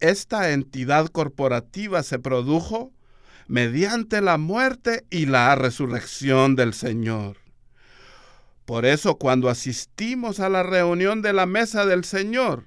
Esta 0.00 0.52
entidad 0.52 1.08
corporativa 1.08 2.02
se 2.02 2.18
produjo 2.18 2.92
mediante 3.48 4.20
la 4.20 4.38
muerte 4.38 5.04
y 5.10 5.26
la 5.26 5.54
resurrección 5.56 6.54
del 6.54 6.74
Señor. 6.74 7.38
Por 8.64 8.84
eso 8.84 9.16
cuando 9.16 9.48
asistimos 9.48 10.40
a 10.40 10.48
la 10.48 10.62
reunión 10.62 11.22
de 11.22 11.32
la 11.32 11.46
mesa 11.46 11.86
del 11.86 12.04
Señor, 12.04 12.66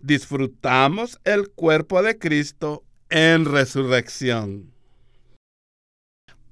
disfrutamos 0.00 1.20
el 1.24 1.50
cuerpo 1.50 2.02
de 2.02 2.18
Cristo 2.18 2.82
en 3.10 3.44
resurrección. 3.44 4.72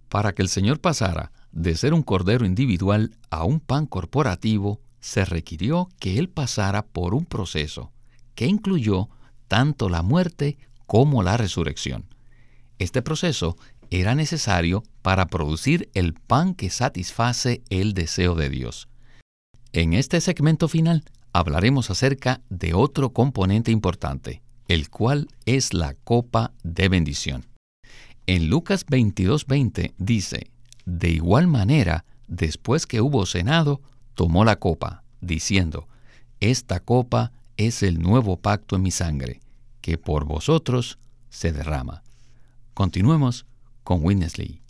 Para 0.09 0.35
que 0.35 0.43
el 0.43 0.49
Señor 0.49 0.81
pasara 0.81 1.33
de 1.53 1.75
ser 1.75 1.95
un 1.95 2.03
cordero 2.03 2.45
individual 2.45 3.17
a 3.31 3.45
un 3.45 3.61
pan 3.61 3.87
corporativo, 3.87 4.81
se 5.01 5.25
requirió 5.25 5.89
que 5.99 6.19
Él 6.19 6.29
pasara 6.29 6.85
por 6.87 7.15
un 7.15 7.25
proceso 7.25 7.93
que 8.35 8.47
incluyó 8.47 9.09
tanto 9.49 9.89
la 9.89 10.03
muerte 10.03 10.59
como 10.87 11.23
la 11.23 11.37
resurrección. 11.37 12.05
Este 12.79 13.03
proceso 13.03 13.57
era 13.91 14.15
necesario 14.15 14.83
para 15.03 15.27
producir 15.27 15.89
el 15.95 16.15
pan 16.15 16.55
que 16.55 16.71
satisface 16.71 17.63
el 17.71 17.95
deseo 17.95 18.35
de 18.35 18.51
Dios. 18.51 18.89
En 19.73 19.93
este 19.93 20.21
segmento 20.21 20.69
final 20.69 21.05
hablaremos 21.33 21.91
acerca 21.91 22.41
de 22.49 22.75
otro 22.75 23.11
componente 23.11 23.71
importante, 23.71 24.43
el 24.69 24.91
cual 24.91 25.29
es 25.45 25.75
la 25.75 25.95
copa 25.95 26.53
de 26.63 26.89
bendición. 26.89 27.45
En 28.27 28.49
Lucas 28.49 28.87
22:20 28.87 29.95
dice, 29.99 30.51
De 30.85 31.11
igual 31.11 31.47
manera, 31.47 32.05
después 32.27 32.87
que 32.87 33.01
hubo 33.01 33.27
cenado, 33.27 33.81
tomó 34.15 34.45
la 34.45 34.57
copa, 34.57 35.05
diciendo, 35.21 35.87
Esta 36.41 36.81
copa 36.81 37.33
es 37.57 37.83
el 37.83 38.01
nuevo 38.01 38.37
pacto 38.37 38.77
en 38.77 38.83
mi 38.83 38.91
sangre, 38.91 39.41
que 39.81 39.99
por 39.99 40.25
vosotros 40.25 40.99
se 41.31 41.53
derrama. 41.53 42.03
Continuemos 42.75 43.47
con 43.85 44.05
Witness 44.05 44.39
Lee. 44.39 44.61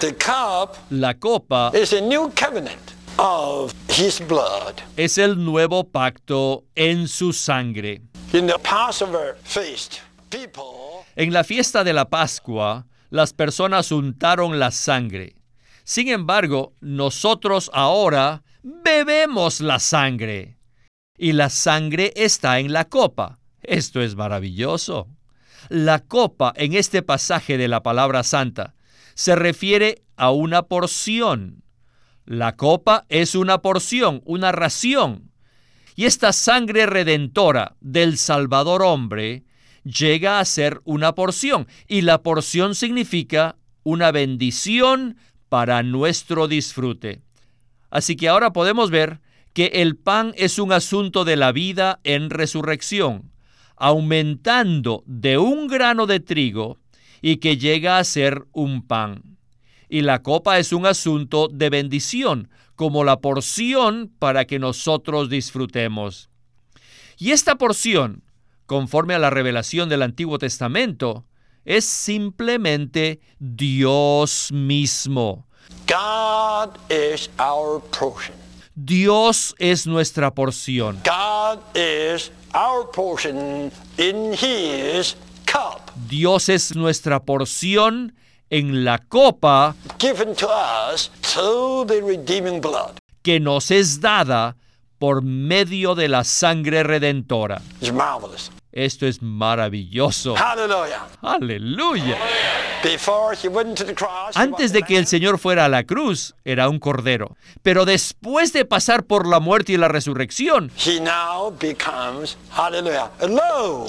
The 0.00 0.14
cup 0.14 0.76
La 0.90 1.14
copa 1.14 1.70
is 1.74 1.92
a 1.92 2.00
new 2.00 2.30
covenant 2.34 2.92
of 3.18 3.72
His 3.88 4.20
blood. 4.20 4.74
es 4.96 5.16
el 5.16 5.42
nuevo 5.42 5.84
pacto 5.84 6.64
en 6.74 7.08
su 7.08 7.32
sangre. 7.32 8.02
In 8.32 8.46
the 8.46 8.58
Passover 8.62 9.36
feast, 9.44 10.00
people 10.28 11.04
En 11.16 11.32
la 11.32 11.44
fiesta 11.44 11.82
de 11.82 11.94
la 11.94 12.04
Pascua, 12.10 12.86
las 13.08 13.32
personas 13.32 13.90
untaron 13.90 14.58
la 14.58 14.70
sangre. 14.70 15.34
Sin 15.84 16.08
embargo, 16.08 16.74
nosotros 16.80 17.70
ahora 17.72 18.42
bebemos 18.62 19.60
la 19.60 19.78
sangre. 19.78 20.55
Y 21.18 21.32
la 21.32 21.50
sangre 21.50 22.12
está 22.16 22.58
en 22.58 22.72
la 22.72 22.84
copa. 22.86 23.38
Esto 23.62 24.00
es 24.00 24.16
maravilloso. 24.16 25.08
La 25.68 26.00
copa 26.00 26.52
en 26.56 26.74
este 26.74 27.02
pasaje 27.02 27.58
de 27.58 27.68
la 27.68 27.82
palabra 27.82 28.22
santa 28.22 28.74
se 29.14 29.34
refiere 29.34 30.02
a 30.16 30.30
una 30.30 30.62
porción. 30.62 31.62
La 32.24 32.56
copa 32.56 33.04
es 33.08 33.34
una 33.34 33.58
porción, 33.58 34.22
una 34.24 34.52
ración. 34.52 35.30
Y 35.94 36.04
esta 36.04 36.32
sangre 36.32 36.86
redentora 36.86 37.76
del 37.80 38.18
Salvador 38.18 38.82
hombre 38.82 39.44
llega 39.84 40.38
a 40.38 40.44
ser 40.44 40.80
una 40.84 41.14
porción. 41.14 41.66
Y 41.88 42.02
la 42.02 42.22
porción 42.22 42.74
significa 42.74 43.56
una 43.82 44.10
bendición 44.12 45.16
para 45.48 45.82
nuestro 45.82 46.48
disfrute. 46.48 47.22
Así 47.90 48.16
que 48.16 48.28
ahora 48.28 48.52
podemos 48.52 48.90
ver 48.90 49.20
que 49.56 49.70
el 49.72 49.96
pan 49.96 50.34
es 50.36 50.58
un 50.58 50.70
asunto 50.70 51.24
de 51.24 51.34
la 51.34 51.50
vida 51.50 51.98
en 52.04 52.28
resurrección, 52.28 53.32
aumentando 53.74 55.02
de 55.06 55.38
un 55.38 55.66
grano 55.66 56.06
de 56.06 56.20
trigo 56.20 56.76
y 57.22 57.38
que 57.38 57.56
llega 57.56 57.96
a 57.96 58.04
ser 58.04 58.44
un 58.52 58.86
pan. 58.86 59.38
Y 59.88 60.02
la 60.02 60.22
copa 60.22 60.58
es 60.58 60.74
un 60.74 60.84
asunto 60.84 61.48
de 61.48 61.70
bendición, 61.70 62.50
como 62.74 63.02
la 63.02 63.22
porción 63.22 64.12
para 64.18 64.44
que 64.44 64.58
nosotros 64.58 65.30
disfrutemos. 65.30 66.28
Y 67.16 67.30
esta 67.30 67.56
porción, 67.56 68.24
conforme 68.66 69.14
a 69.14 69.18
la 69.18 69.30
revelación 69.30 69.88
del 69.88 70.02
Antiguo 70.02 70.36
Testamento, 70.36 71.24
es 71.64 71.86
simplemente 71.86 73.20
Dios 73.38 74.52
mismo. 74.52 75.46
Dios 78.78 79.54
es 79.58 79.86
nuestra 79.86 80.34
porción. 80.34 81.00
God 81.02 81.60
is 81.74 82.30
our 82.54 82.84
portion 82.92 83.72
in 83.96 84.34
His 84.34 85.16
cup, 85.46 85.90
Dios 86.08 86.50
es 86.50 86.76
nuestra 86.76 87.20
porción 87.24 88.14
en 88.50 88.84
la 88.84 88.98
copa 88.98 89.74
given 89.98 90.34
to 90.36 90.46
us 90.46 91.10
through 91.22 91.86
the 91.86 92.02
redeeming 92.02 92.60
blood. 92.60 92.98
que 93.22 93.40
nos 93.40 93.70
es 93.70 94.00
dada 94.00 94.56
por 94.98 95.22
medio 95.22 95.94
de 95.94 96.08
la 96.08 96.22
sangre 96.24 96.82
redentora. 96.82 97.62
It's 97.80 97.90
marvelous. 97.92 98.50
Esto 98.76 99.06
es 99.06 99.22
maravilloso. 99.22 100.34
Aleluya. 101.22 102.18
He 102.84 102.98
Antes 104.34 104.72
de 104.74 104.82
que 104.82 104.98
el. 104.98 105.06
Señor 105.06 105.38
fuera 105.38 105.64
a 105.64 105.68
la 105.70 105.84
cruz, 105.84 106.34
era 106.44 106.68
un 106.68 106.78
cordero. 106.78 107.38
Pero 107.62 107.86
después 107.86 108.52
de 108.52 108.66
pasar 108.66 109.04
por 109.04 109.26
la 109.26 109.40
muerte 109.40 109.72
y 109.72 109.78
la 109.78 109.88
resurrección, 109.88 110.70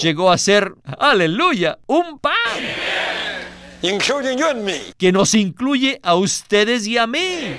llegó 0.00 0.30
a 0.30 0.38
ser, 0.38 0.74
aleluya, 0.98 1.78
un 1.86 2.18
pan 2.18 2.32
including 3.82 4.38
you 4.38 4.46
and 4.46 4.64
me. 4.64 4.80
que 4.96 5.12
nos 5.12 5.34
incluye 5.34 6.00
a 6.02 6.14
ustedes 6.14 6.86
y 6.86 6.96
a 6.96 7.06
mí. 7.06 7.56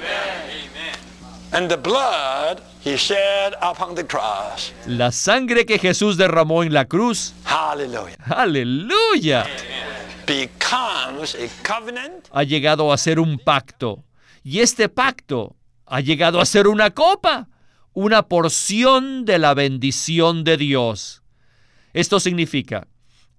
And 1.52 1.70
the 1.70 1.78
blood 1.78 2.62
He 2.84 2.96
shed 2.96 3.54
upon 3.62 3.96
the 3.96 4.06
cross. 4.06 4.72
La 4.88 5.12
sangre 5.12 5.66
que 5.66 5.78
Jesús 5.78 6.16
derramó 6.18 6.64
en 6.64 6.74
la 6.74 6.86
cruz, 6.86 7.34
Hallelujah. 7.46 8.16
aleluya, 8.30 9.46
Becomes 10.26 11.36
a 11.36 11.48
covenant 11.68 12.28
ha 12.32 12.44
llegado 12.44 12.94
a 12.94 12.98
ser 12.98 13.20
un 13.20 13.38
pacto. 13.40 14.04
Y 14.44 14.60
este 14.60 14.88
pacto 14.88 15.56
ha 15.86 16.00
llegado 16.00 16.40
a 16.40 16.46
ser 16.46 16.68
una 16.68 16.92
copa, 16.92 17.50
una 17.94 18.24
porción 18.24 19.26
de 19.26 19.40
la 19.40 19.54
bendición 19.54 20.44
de 20.44 20.56
Dios. 20.56 21.22
Esto 21.94 22.20
significa 22.20 22.88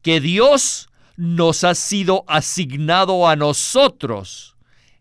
que 0.02 0.20
Dios 0.20 0.88
nos 1.16 1.64
ha 1.64 1.74
sido 1.74 2.24
asignado 2.26 3.26
a 3.28 3.36
nosotros 3.36 4.56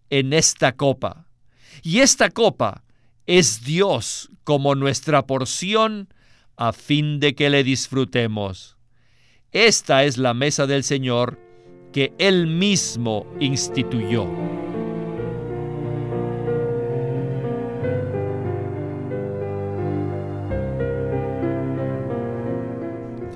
en 0.10 0.32
esta 0.32 0.74
copa. 0.74 1.26
Y 1.82 2.00
esta 2.00 2.30
copa 2.30 2.84
es 3.30 3.64
Dios 3.64 4.32
como 4.44 4.74
nuestra 4.74 5.28
porción 5.28 6.12
a 6.58 6.74
fin 6.74 7.20
de 7.20 7.36
que 7.36 7.52
le 7.52 7.64
disfrutemos. 7.64 8.76
Esta 9.52 10.04
es 10.04 10.18
la 10.18 10.34
mesa 10.34 10.66
del 10.66 10.84
Señor 10.84 11.40
que 11.94 12.12
Él 12.18 12.48
mismo 12.48 13.28
instituyó. 13.40 14.26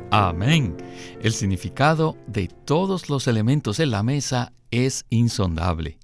Amén. 0.09 0.75
El 1.21 1.33
significado 1.33 2.17
de 2.25 2.47
todos 2.47 3.11
los 3.11 3.27
elementos 3.27 3.79
en 3.79 3.91
la 3.91 4.01
mesa 4.01 4.53
es 4.71 5.05
insondable. 5.11 5.99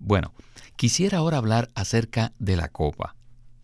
Bueno, 0.00 0.32
quisiera 0.78 1.18
ahora 1.18 1.38
hablar 1.38 1.68
acerca 1.74 2.32
de 2.38 2.54
la 2.54 2.68
copa. 2.68 3.16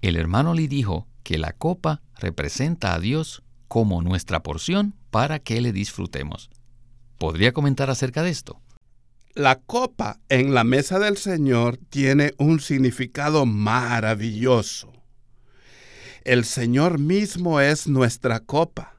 El 0.03 0.17
hermano 0.17 0.53
Lee 0.53 0.67
dijo 0.67 1.07
que 1.23 1.39
la 1.39 1.53
copa 1.53 2.03
representa 2.19 2.93
a 2.93 2.99
Dios 2.99 3.45
como 3.69 4.03
nuestra 4.03 4.43
porción 4.43 4.97
para 5.13 5.39
que 5.39 5.61
le 5.61 5.73
disfrutemos. 5.73 6.51
¿Podría 7.17 7.53
comentar 7.53 7.89
acerca 7.89 8.25
de 8.25 8.31
esto? 8.31 8.61
La 9.33 9.61
copa 9.61 10.19
en 10.29 10.55
la 10.55 10.65
mesa 10.65 10.99
del 10.99 11.17
Señor 11.17 11.77
tiene 11.89 12.35
un 12.37 12.59
significado 12.59 13.47
maravilloso. 13.47 14.93
El 16.25 16.45
Señor 16.45 16.99
mismo 16.99 17.61
es 17.61 17.87
nuestra 17.87 18.41
copa. 18.41 18.97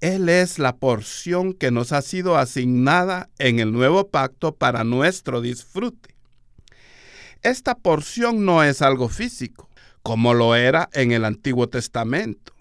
Él 0.00 0.28
es 0.28 0.60
la 0.60 0.76
porción 0.76 1.54
que 1.54 1.72
nos 1.72 1.90
ha 1.90 2.02
sido 2.02 2.36
asignada 2.36 3.30
en 3.38 3.58
el 3.58 3.72
nuevo 3.72 4.10
pacto 4.10 4.54
para 4.54 4.84
nuestro 4.84 5.40
disfrute. 5.40 6.19
Esta 7.42 7.74
porción 7.74 8.44
no 8.44 8.62
es 8.62 8.82
algo 8.82 9.08
físico, 9.08 9.70
como 10.02 10.34
lo 10.34 10.54
era 10.54 10.90
en 10.92 11.12
el 11.12 11.24
Antiguo 11.24 11.68
Testamento. 11.68 12.52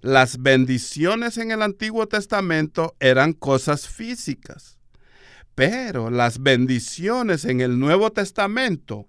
Las 0.00 0.42
bendiciones 0.42 1.36
en 1.36 1.50
el 1.50 1.62
Antiguo 1.62 2.08
Testamento 2.08 2.96
eran 2.98 3.34
cosas 3.34 3.86
físicas, 3.86 4.78
pero 5.54 6.10
las 6.10 6.42
bendiciones 6.42 7.44
en 7.44 7.60
el 7.60 7.78
Nuevo 7.78 8.10
Testamento 8.10 9.08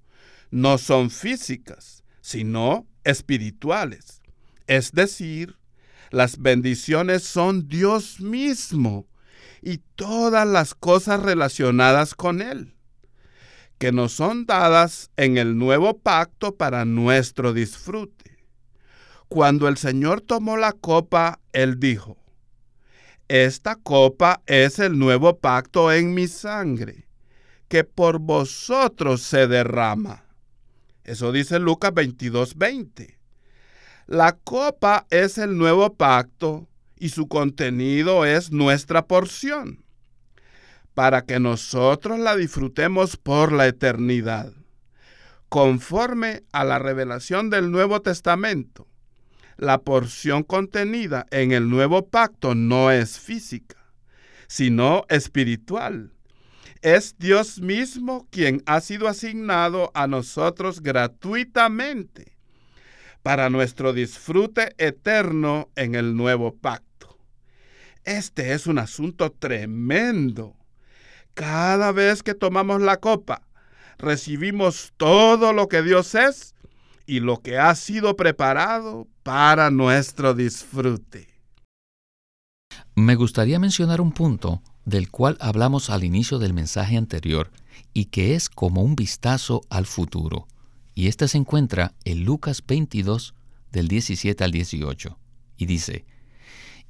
no 0.52 0.78
son 0.78 1.10
físicas, 1.10 2.04
sino 2.20 2.86
espirituales. 3.04 4.22
Es 4.68 4.92
decir, 4.92 5.58
las 6.12 6.38
bendiciones 6.38 7.24
son 7.24 7.68
Dios 7.68 8.20
mismo 8.20 9.08
y 9.62 9.78
todas 9.96 10.46
las 10.48 10.76
cosas 10.76 11.24
relacionadas 11.24 12.14
con 12.14 12.42
Él, 12.42 12.76
que 13.82 13.92
nos 13.92 14.12
son 14.12 14.46
dadas 14.46 15.10
en 15.18 15.40
el 15.40 15.58
nuevo 15.58 15.98
pacto 15.98 16.56
para 16.56 16.86
nuestro 16.86 17.52
disfrute. 17.52 18.38
Cuando 19.28 19.68
el 19.68 19.76
Señor 19.76 20.22
tomó 20.22 20.56
la 20.56 20.72
copa, 20.72 21.40
Él 21.52 21.80
dijo, 21.80 22.16
Esta 23.28 23.76
copa 23.78 24.44
es 24.46 24.78
el 24.78 25.00
nuevo 25.00 25.40
pacto 25.40 25.92
en 25.92 26.14
mi 26.14 26.28
sangre, 26.28 27.08
que 27.70 27.84
por 27.84 28.20
vosotros 28.20 29.24
se 29.24 29.48
derrama. 29.48 30.26
Eso 31.04 31.32
dice 31.32 31.58
Lucas 31.58 31.92
22:20. 31.92 33.18
La 34.06 34.34
copa 34.34 35.08
es 35.10 35.40
el 35.40 35.58
nuevo 35.58 35.96
pacto 35.96 36.68
y 36.98 37.10
su 37.10 37.28
contenido 37.28 38.26
es 38.26 38.52
nuestra 38.52 39.08
porción, 39.08 39.84
para 40.94 41.24
que 41.24 41.40
nosotros 41.40 42.20
la 42.20 42.36
disfrutemos 42.36 43.18
por 43.18 43.52
la 43.52 43.68
eternidad. 43.68 44.54
Conforme 45.50 46.44
a 46.52 46.64
la 46.64 46.80
revelación 46.80 47.50
del 47.50 47.72
Nuevo 47.72 48.02
Testamento, 48.02 48.88
la 49.58 49.82
porción 49.82 50.44
contenida 50.44 51.28
en 51.30 51.52
el 51.52 51.70
nuevo 51.70 52.08
pacto 52.08 52.56
no 52.56 52.90
es 52.90 53.20
física, 53.20 53.78
sino 54.48 55.06
espiritual. 55.10 56.14
Es 56.82 57.16
Dios 57.20 57.62
mismo 57.62 58.28
quien 58.32 58.64
ha 58.66 58.82
sido 58.82 59.08
asignado 59.08 59.92
a 59.94 60.08
nosotros 60.08 60.82
gratuitamente 60.82 62.38
para 63.22 63.50
nuestro 63.50 63.94
disfrute 63.94 64.74
eterno 64.78 65.70
en 65.76 65.94
el 65.94 66.16
nuevo 66.16 66.56
pacto. 66.56 67.20
Este 68.04 68.54
es 68.54 68.66
un 68.66 68.80
asunto 68.80 69.32
tremendo. 69.32 70.56
Cada 71.34 71.92
vez 71.92 72.24
que 72.24 72.34
tomamos 72.34 72.82
la 72.82 72.98
copa, 72.98 73.42
recibimos 73.98 74.94
todo 74.98 75.54
lo 75.54 75.68
que 75.68 75.82
Dios 75.82 76.16
es 76.16 76.56
y 77.06 77.20
lo 77.20 77.42
que 77.42 77.58
ha 77.58 77.74
sido 77.76 78.16
preparado 78.16 79.08
para 79.24 79.72
nuestro 79.72 80.34
disfrute. 80.34 81.28
Me 82.96 83.16
gustaría 83.16 83.60
mencionar 83.60 84.02
un 84.02 84.12
punto 84.12 84.62
del 84.86 85.10
cual 85.10 85.38
hablamos 85.40 85.90
al 85.90 86.04
inicio 86.04 86.40
del 86.40 86.54
mensaje 86.54 86.98
anterior 86.98 87.52
y 87.94 88.06
que 88.06 88.36
es 88.36 88.50
como 88.50 88.82
un 88.82 88.96
vistazo 88.96 89.62
al 89.70 89.86
futuro. 89.86 90.48
Y 90.94 91.08
este 91.08 91.28
se 91.28 91.38
encuentra 91.38 91.94
en 92.04 92.26
Lucas 92.26 92.64
22 92.66 93.34
del 93.72 93.88
17 93.88 94.44
al 94.44 94.52
18. 94.52 95.18
Y 95.58 95.66
dice, 95.66 96.06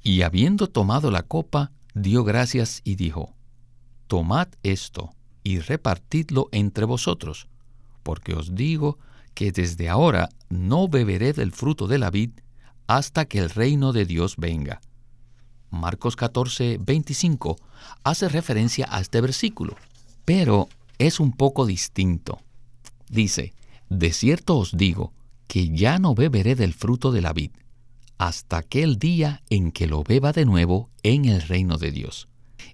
Y 0.02 0.22
habiendo 0.22 0.68
tomado 0.68 1.10
la 1.10 1.22
copa, 1.22 1.72
dio 1.94 2.24
gracias 2.24 2.80
y 2.84 2.96
dijo, 2.96 3.34
Tomad 4.12 4.48
esto 4.62 5.14
y 5.42 5.60
repartidlo 5.60 6.50
entre 6.52 6.84
vosotros, 6.84 7.48
porque 8.02 8.34
os 8.34 8.54
digo 8.54 8.98
que 9.32 9.52
desde 9.52 9.88
ahora 9.88 10.28
no 10.50 10.86
beberé 10.86 11.32
del 11.32 11.50
fruto 11.50 11.86
de 11.86 11.96
la 11.96 12.10
vid 12.10 12.32
hasta 12.86 13.24
que 13.24 13.38
el 13.38 13.48
reino 13.48 13.94
de 13.94 14.04
Dios 14.04 14.36
venga. 14.36 14.82
Marcos 15.70 16.14
14, 16.16 16.76
25 16.84 17.56
hace 18.04 18.28
referencia 18.28 18.86
a 18.90 19.00
este 19.00 19.22
versículo, 19.22 19.76
pero 20.26 20.68
es 20.98 21.18
un 21.18 21.32
poco 21.32 21.64
distinto. 21.64 22.38
Dice, 23.08 23.54
De 23.88 24.12
cierto 24.12 24.58
os 24.58 24.76
digo 24.76 25.14
que 25.46 25.70
ya 25.70 25.98
no 25.98 26.14
beberé 26.14 26.54
del 26.54 26.74
fruto 26.74 27.12
de 27.12 27.22
la 27.22 27.32
vid 27.32 27.52
hasta 28.18 28.58
aquel 28.58 28.98
día 28.98 29.42
en 29.48 29.72
que 29.72 29.86
lo 29.86 30.04
beba 30.04 30.32
de 30.32 30.44
nuevo 30.44 30.90
en 31.02 31.24
el 31.24 31.40
reino 31.40 31.78
de 31.78 31.92
Dios. 31.92 32.28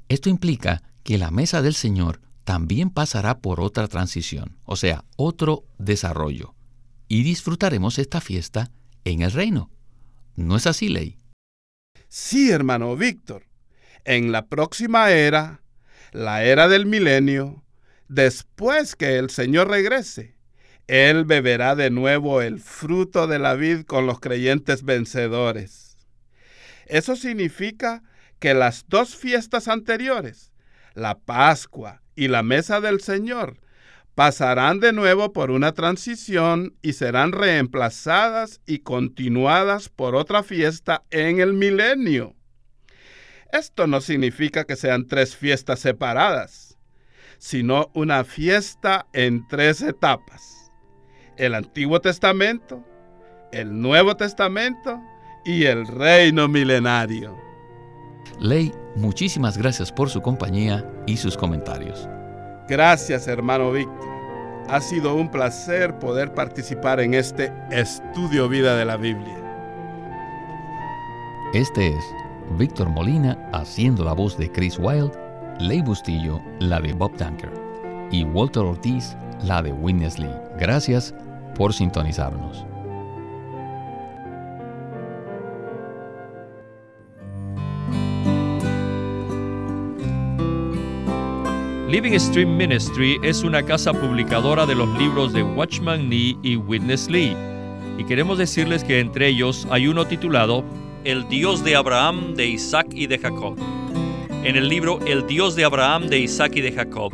Esto 0.09 0.31
implica 0.31 0.83
que 1.09 1.17
la 1.17 1.31
mesa 1.31 1.63
del 1.63 1.73
Señor 1.73 2.21
también 2.45 2.91
pasará 2.91 3.39
por 3.39 3.63
otra 3.63 3.89
transición, 3.89 4.59
o 4.67 4.77
sea, 4.77 5.07
otro 5.17 5.65
desarrollo, 5.79 6.55
y 7.09 7.23
disfrutaremos 7.23 7.99
esta 7.99 8.21
fiesta 8.21 8.71
en 9.05 9.23
el 9.23 9.33
reino. 9.33 9.71
¿No 10.37 10.55
es 10.55 10.67
así, 10.67 10.91
Ley? 10.91 11.17
Sí, 12.09 12.51
hermano 12.51 12.95
Víctor. 12.95 13.45
En 14.05 14.33
la 14.33 14.49
próxima 14.49 15.11
era, 15.11 15.63
la 16.13 16.45
era 16.45 16.69
del 16.69 16.85
milenio, 16.85 17.65
después 18.09 18.95
que 18.95 19.17
el 19.17 19.31
Señor 19.31 19.71
regrese, 19.71 20.37
Él 20.89 21.25
beberá 21.25 21.75
de 21.75 21.89
nuevo 21.89 22.43
el 22.43 22.61
fruto 22.61 23.27
de 23.27 23.39
la 23.39 23.55
vid 23.55 23.87
con 23.87 24.07
los 24.07 24.21
creyentes 24.21 24.83
vencedores. 24.83 25.97
Eso 26.85 27.17
significa 27.17 28.03
que 28.39 28.53
las 28.53 28.85
dos 28.89 29.17
fiestas 29.17 29.69
anteriores, 29.69 30.53
la 30.99 31.19
Pascua 31.19 32.03
y 32.15 32.29
la 32.29 32.43
Mesa 32.43 32.81
del 32.81 33.01
Señor, 33.01 33.57
pasarán 34.15 34.81
de 34.81 34.93
nuevo 34.93 35.33
por 35.33 35.53
una 35.53 35.73
transición 35.73 36.75
y 36.83 36.95
serán 36.95 37.31
reemplazadas 37.31 38.61
y 38.67 38.81
continuadas 38.81 39.89
por 39.89 40.17
otra 40.17 40.43
fiesta 40.43 41.05
en 41.11 41.39
el 41.39 41.53
milenio. 41.55 42.35
Esto 43.53 43.87
no 43.87 44.01
significa 44.01 44.65
que 44.65 44.77
sean 44.77 45.07
tres 45.07 45.37
fiestas 45.37 45.79
separadas, 45.79 46.77
sino 47.39 47.91
una 47.95 48.25
fiesta 48.25 49.07
en 49.13 49.47
tres 49.47 49.81
etapas. 49.81 50.73
El 51.37 51.55
Antiguo 51.55 52.01
Testamento, 52.01 52.85
el 53.53 53.81
Nuevo 53.81 54.17
Testamento 54.17 55.01
y 55.45 55.65
el 55.65 55.87
reino 55.87 56.49
milenario. 56.49 57.48
Ley, 58.41 58.73
muchísimas 58.95 59.59
gracias 59.59 59.91
por 59.91 60.11
su 60.11 60.23
compañía 60.23 60.89
y 61.07 61.17
sus 61.17 61.37
comentarios. 61.37 62.09
Gracias, 62.69 63.27
hermano 63.27 63.73
Víctor. 63.73 64.09
Ha 64.69 64.81
sido 64.81 65.15
un 65.15 65.31
placer 65.31 65.99
poder 65.99 66.35
participar 66.35 67.01
en 67.01 67.15
este 67.15 67.53
estudio 67.71 68.49
vida 68.49 68.77
de 68.77 68.85
la 68.85 68.97
Biblia. 68.97 69.35
Este 71.55 71.89
es 71.89 72.05
Víctor 72.59 72.91
Molina 72.91 73.39
haciendo 73.53 74.05
la 74.05 74.13
voz 74.13 74.37
de 74.37 74.53
Chris 74.53 74.79
Wilde, 74.79 75.19
Ley 75.59 75.81
Bustillo 75.81 76.41
la 76.61 76.81
de 76.81 76.93
Bob 76.93 77.17
Tanker 77.17 77.51
y 78.13 78.25
Walter 78.25 78.63
Ortiz 78.63 79.17
la 79.43 79.63
de 79.63 79.73
Witness 79.73 80.19
Lee. 80.19 80.35
Gracias 80.59 81.15
por 81.57 81.73
sintonizarnos. 81.73 82.68
Living 91.89 92.19
Stream 92.21 92.55
Ministry 92.55 93.19
es 93.23 93.45
una 93.45 93.63
casa 93.63 93.95
publicadora 93.95 94.67
de 94.67 94.75
los 94.75 94.91
libros 94.99 95.33
de 95.33 95.43
Watchman 95.43 96.11
Nee 96.11 96.37
y 96.43 96.57
Witness 96.57 97.09
Lee, 97.09 97.35
y 97.97 98.05
queremos 98.05 98.37
decirles 98.37 98.85
que 98.85 99.01
entre 99.01 99.29
ellos 99.29 99.67
hay 99.71 99.89
uno 99.89 100.07
titulado 100.07 100.67
El 101.05 101.27
Dios 101.31 101.65
de 101.65 101.77
Abraham, 101.77 102.35
de 102.35 102.47
Isaac 102.47 102.89
y 102.93 103.07
de 103.07 103.19
Jacob. 103.19 103.57
En 104.45 104.57
el 104.57 104.69
libro 104.69 105.01
El 105.07 105.27
Dios 105.27 105.57
de 105.57 105.65
Abraham, 105.65 106.09
de 106.09 106.19
Isaac 106.19 106.57
y 106.57 106.61
de 106.61 106.73
Jacob, 106.73 107.11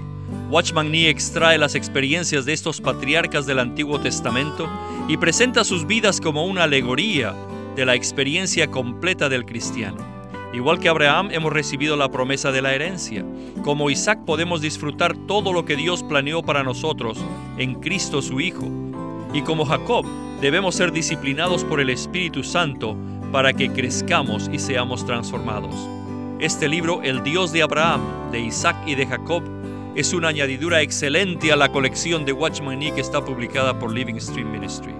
Watchman 0.50 0.90
Nee 0.90 1.08
extrae 1.08 1.56
las 1.56 1.76
experiencias 1.76 2.44
de 2.44 2.54
estos 2.54 2.80
patriarcas 2.80 3.46
del 3.46 3.60
Antiguo 3.60 4.00
Testamento 4.00 4.68
y 5.06 5.16
presenta 5.18 5.62
sus 5.62 5.86
vidas 5.86 6.20
como 6.20 6.46
una 6.46 6.64
alegoría 6.64 7.32
de 7.76 7.86
la 7.86 7.94
experiencia 7.94 8.68
completa 8.68 9.28
del 9.28 9.44
cristiano. 9.44 10.13
Igual 10.54 10.78
que 10.78 10.88
Abraham 10.88 11.30
hemos 11.32 11.52
recibido 11.52 11.96
la 11.96 12.12
promesa 12.12 12.52
de 12.52 12.62
la 12.62 12.74
herencia. 12.74 13.24
Como 13.64 13.90
Isaac 13.90 14.20
podemos 14.24 14.60
disfrutar 14.60 15.16
todo 15.26 15.52
lo 15.52 15.64
que 15.64 15.74
Dios 15.74 16.04
planeó 16.04 16.44
para 16.44 16.62
nosotros 16.62 17.18
en 17.58 17.74
Cristo 17.80 18.22
su 18.22 18.40
Hijo. 18.40 18.68
Y 19.32 19.42
como 19.42 19.64
Jacob 19.64 20.06
debemos 20.40 20.76
ser 20.76 20.92
disciplinados 20.92 21.64
por 21.64 21.80
el 21.80 21.90
Espíritu 21.90 22.44
Santo 22.44 22.96
para 23.32 23.52
que 23.52 23.72
crezcamos 23.72 24.48
y 24.52 24.60
seamos 24.60 25.04
transformados. 25.04 25.74
Este 26.38 26.68
libro, 26.68 27.02
El 27.02 27.24
Dios 27.24 27.50
de 27.50 27.62
Abraham, 27.62 28.30
de 28.30 28.38
Isaac 28.38 28.76
y 28.86 28.94
de 28.94 29.06
Jacob, 29.06 29.42
es 29.96 30.12
una 30.12 30.28
añadidura 30.28 30.82
excelente 30.82 31.50
a 31.50 31.56
la 31.56 31.72
colección 31.72 32.24
de 32.24 32.32
Watchman 32.32 32.78
Nee 32.78 32.94
que 32.94 33.00
está 33.00 33.24
publicada 33.24 33.76
por 33.76 33.92
Living 33.92 34.20
Stream 34.20 34.52
Ministry. 34.52 34.94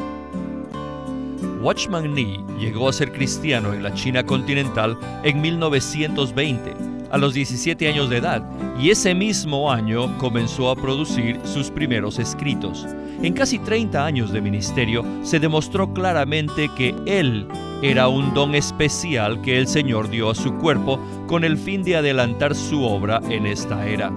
Watchman 1.65 2.15
Nee 2.15 2.45
llegó 2.61 2.91
a 2.91 2.93
ser 2.93 3.11
cristiano 3.11 3.73
en 3.73 3.83
la 3.83 3.95
China 3.95 4.23
continental 4.23 4.99
en 5.23 5.41
1920, 5.41 6.75
a 7.11 7.17
los 7.17 7.33
17 7.33 7.89
años 7.89 8.11
de 8.11 8.19
edad, 8.19 8.43
y 8.79 8.91
ese 8.91 9.15
mismo 9.15 9.73
año 9.73 10.19
comenzó 10.19 10.69
a 10.69 10.77
producir 10.77 11.41
sus 11.45 11.71
primeros 11.71 12.19
escritos. 12.19 12.87
En 13.23 13.33
casi 13.33 13.59
30 13.59 14.05
años 14.05 14.31
de 14.31 14.43
ministerio 14.43 15.07
se 15.23 15.41
demostró 15.41 15.91
claramente 15.95 16.69
que 16.77 16.95
él 17.07 17.49
era 17.81 18.09
un 18.09 18.35
don 18.35 18.55
especial 18.55 19.41
que 19.41 19.57
el 19.57 19.67
Señor 19.67 20.11
dio 20.11 20.29
a 20.29 20.35
su 20.35 20.55
cuerpo 20.59 21.01
con 21.27 21.45
el 21.45 21.57
fin 21.57 21.83
de 21.83 21.97
adelantar 21.97 22.55
su 22.55 22.85
obra 22.85 23.23
en 23.31 23.47
esta 23.47 23.87
era. 23.87 24.13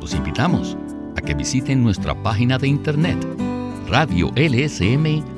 Los 0.00 0.14
invitamos 0.14 0.78
a 1.14 1.20
que 1.20 1.34
visiten 1.34 1.84
nuestra 1.84 2.14
página 2.22 2.56
de 2.56 2.68
internet 2.68 3.18
radiolsm.com 3.86 5.37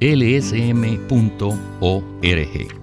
estudiovida.lsm.org 0.00 2.77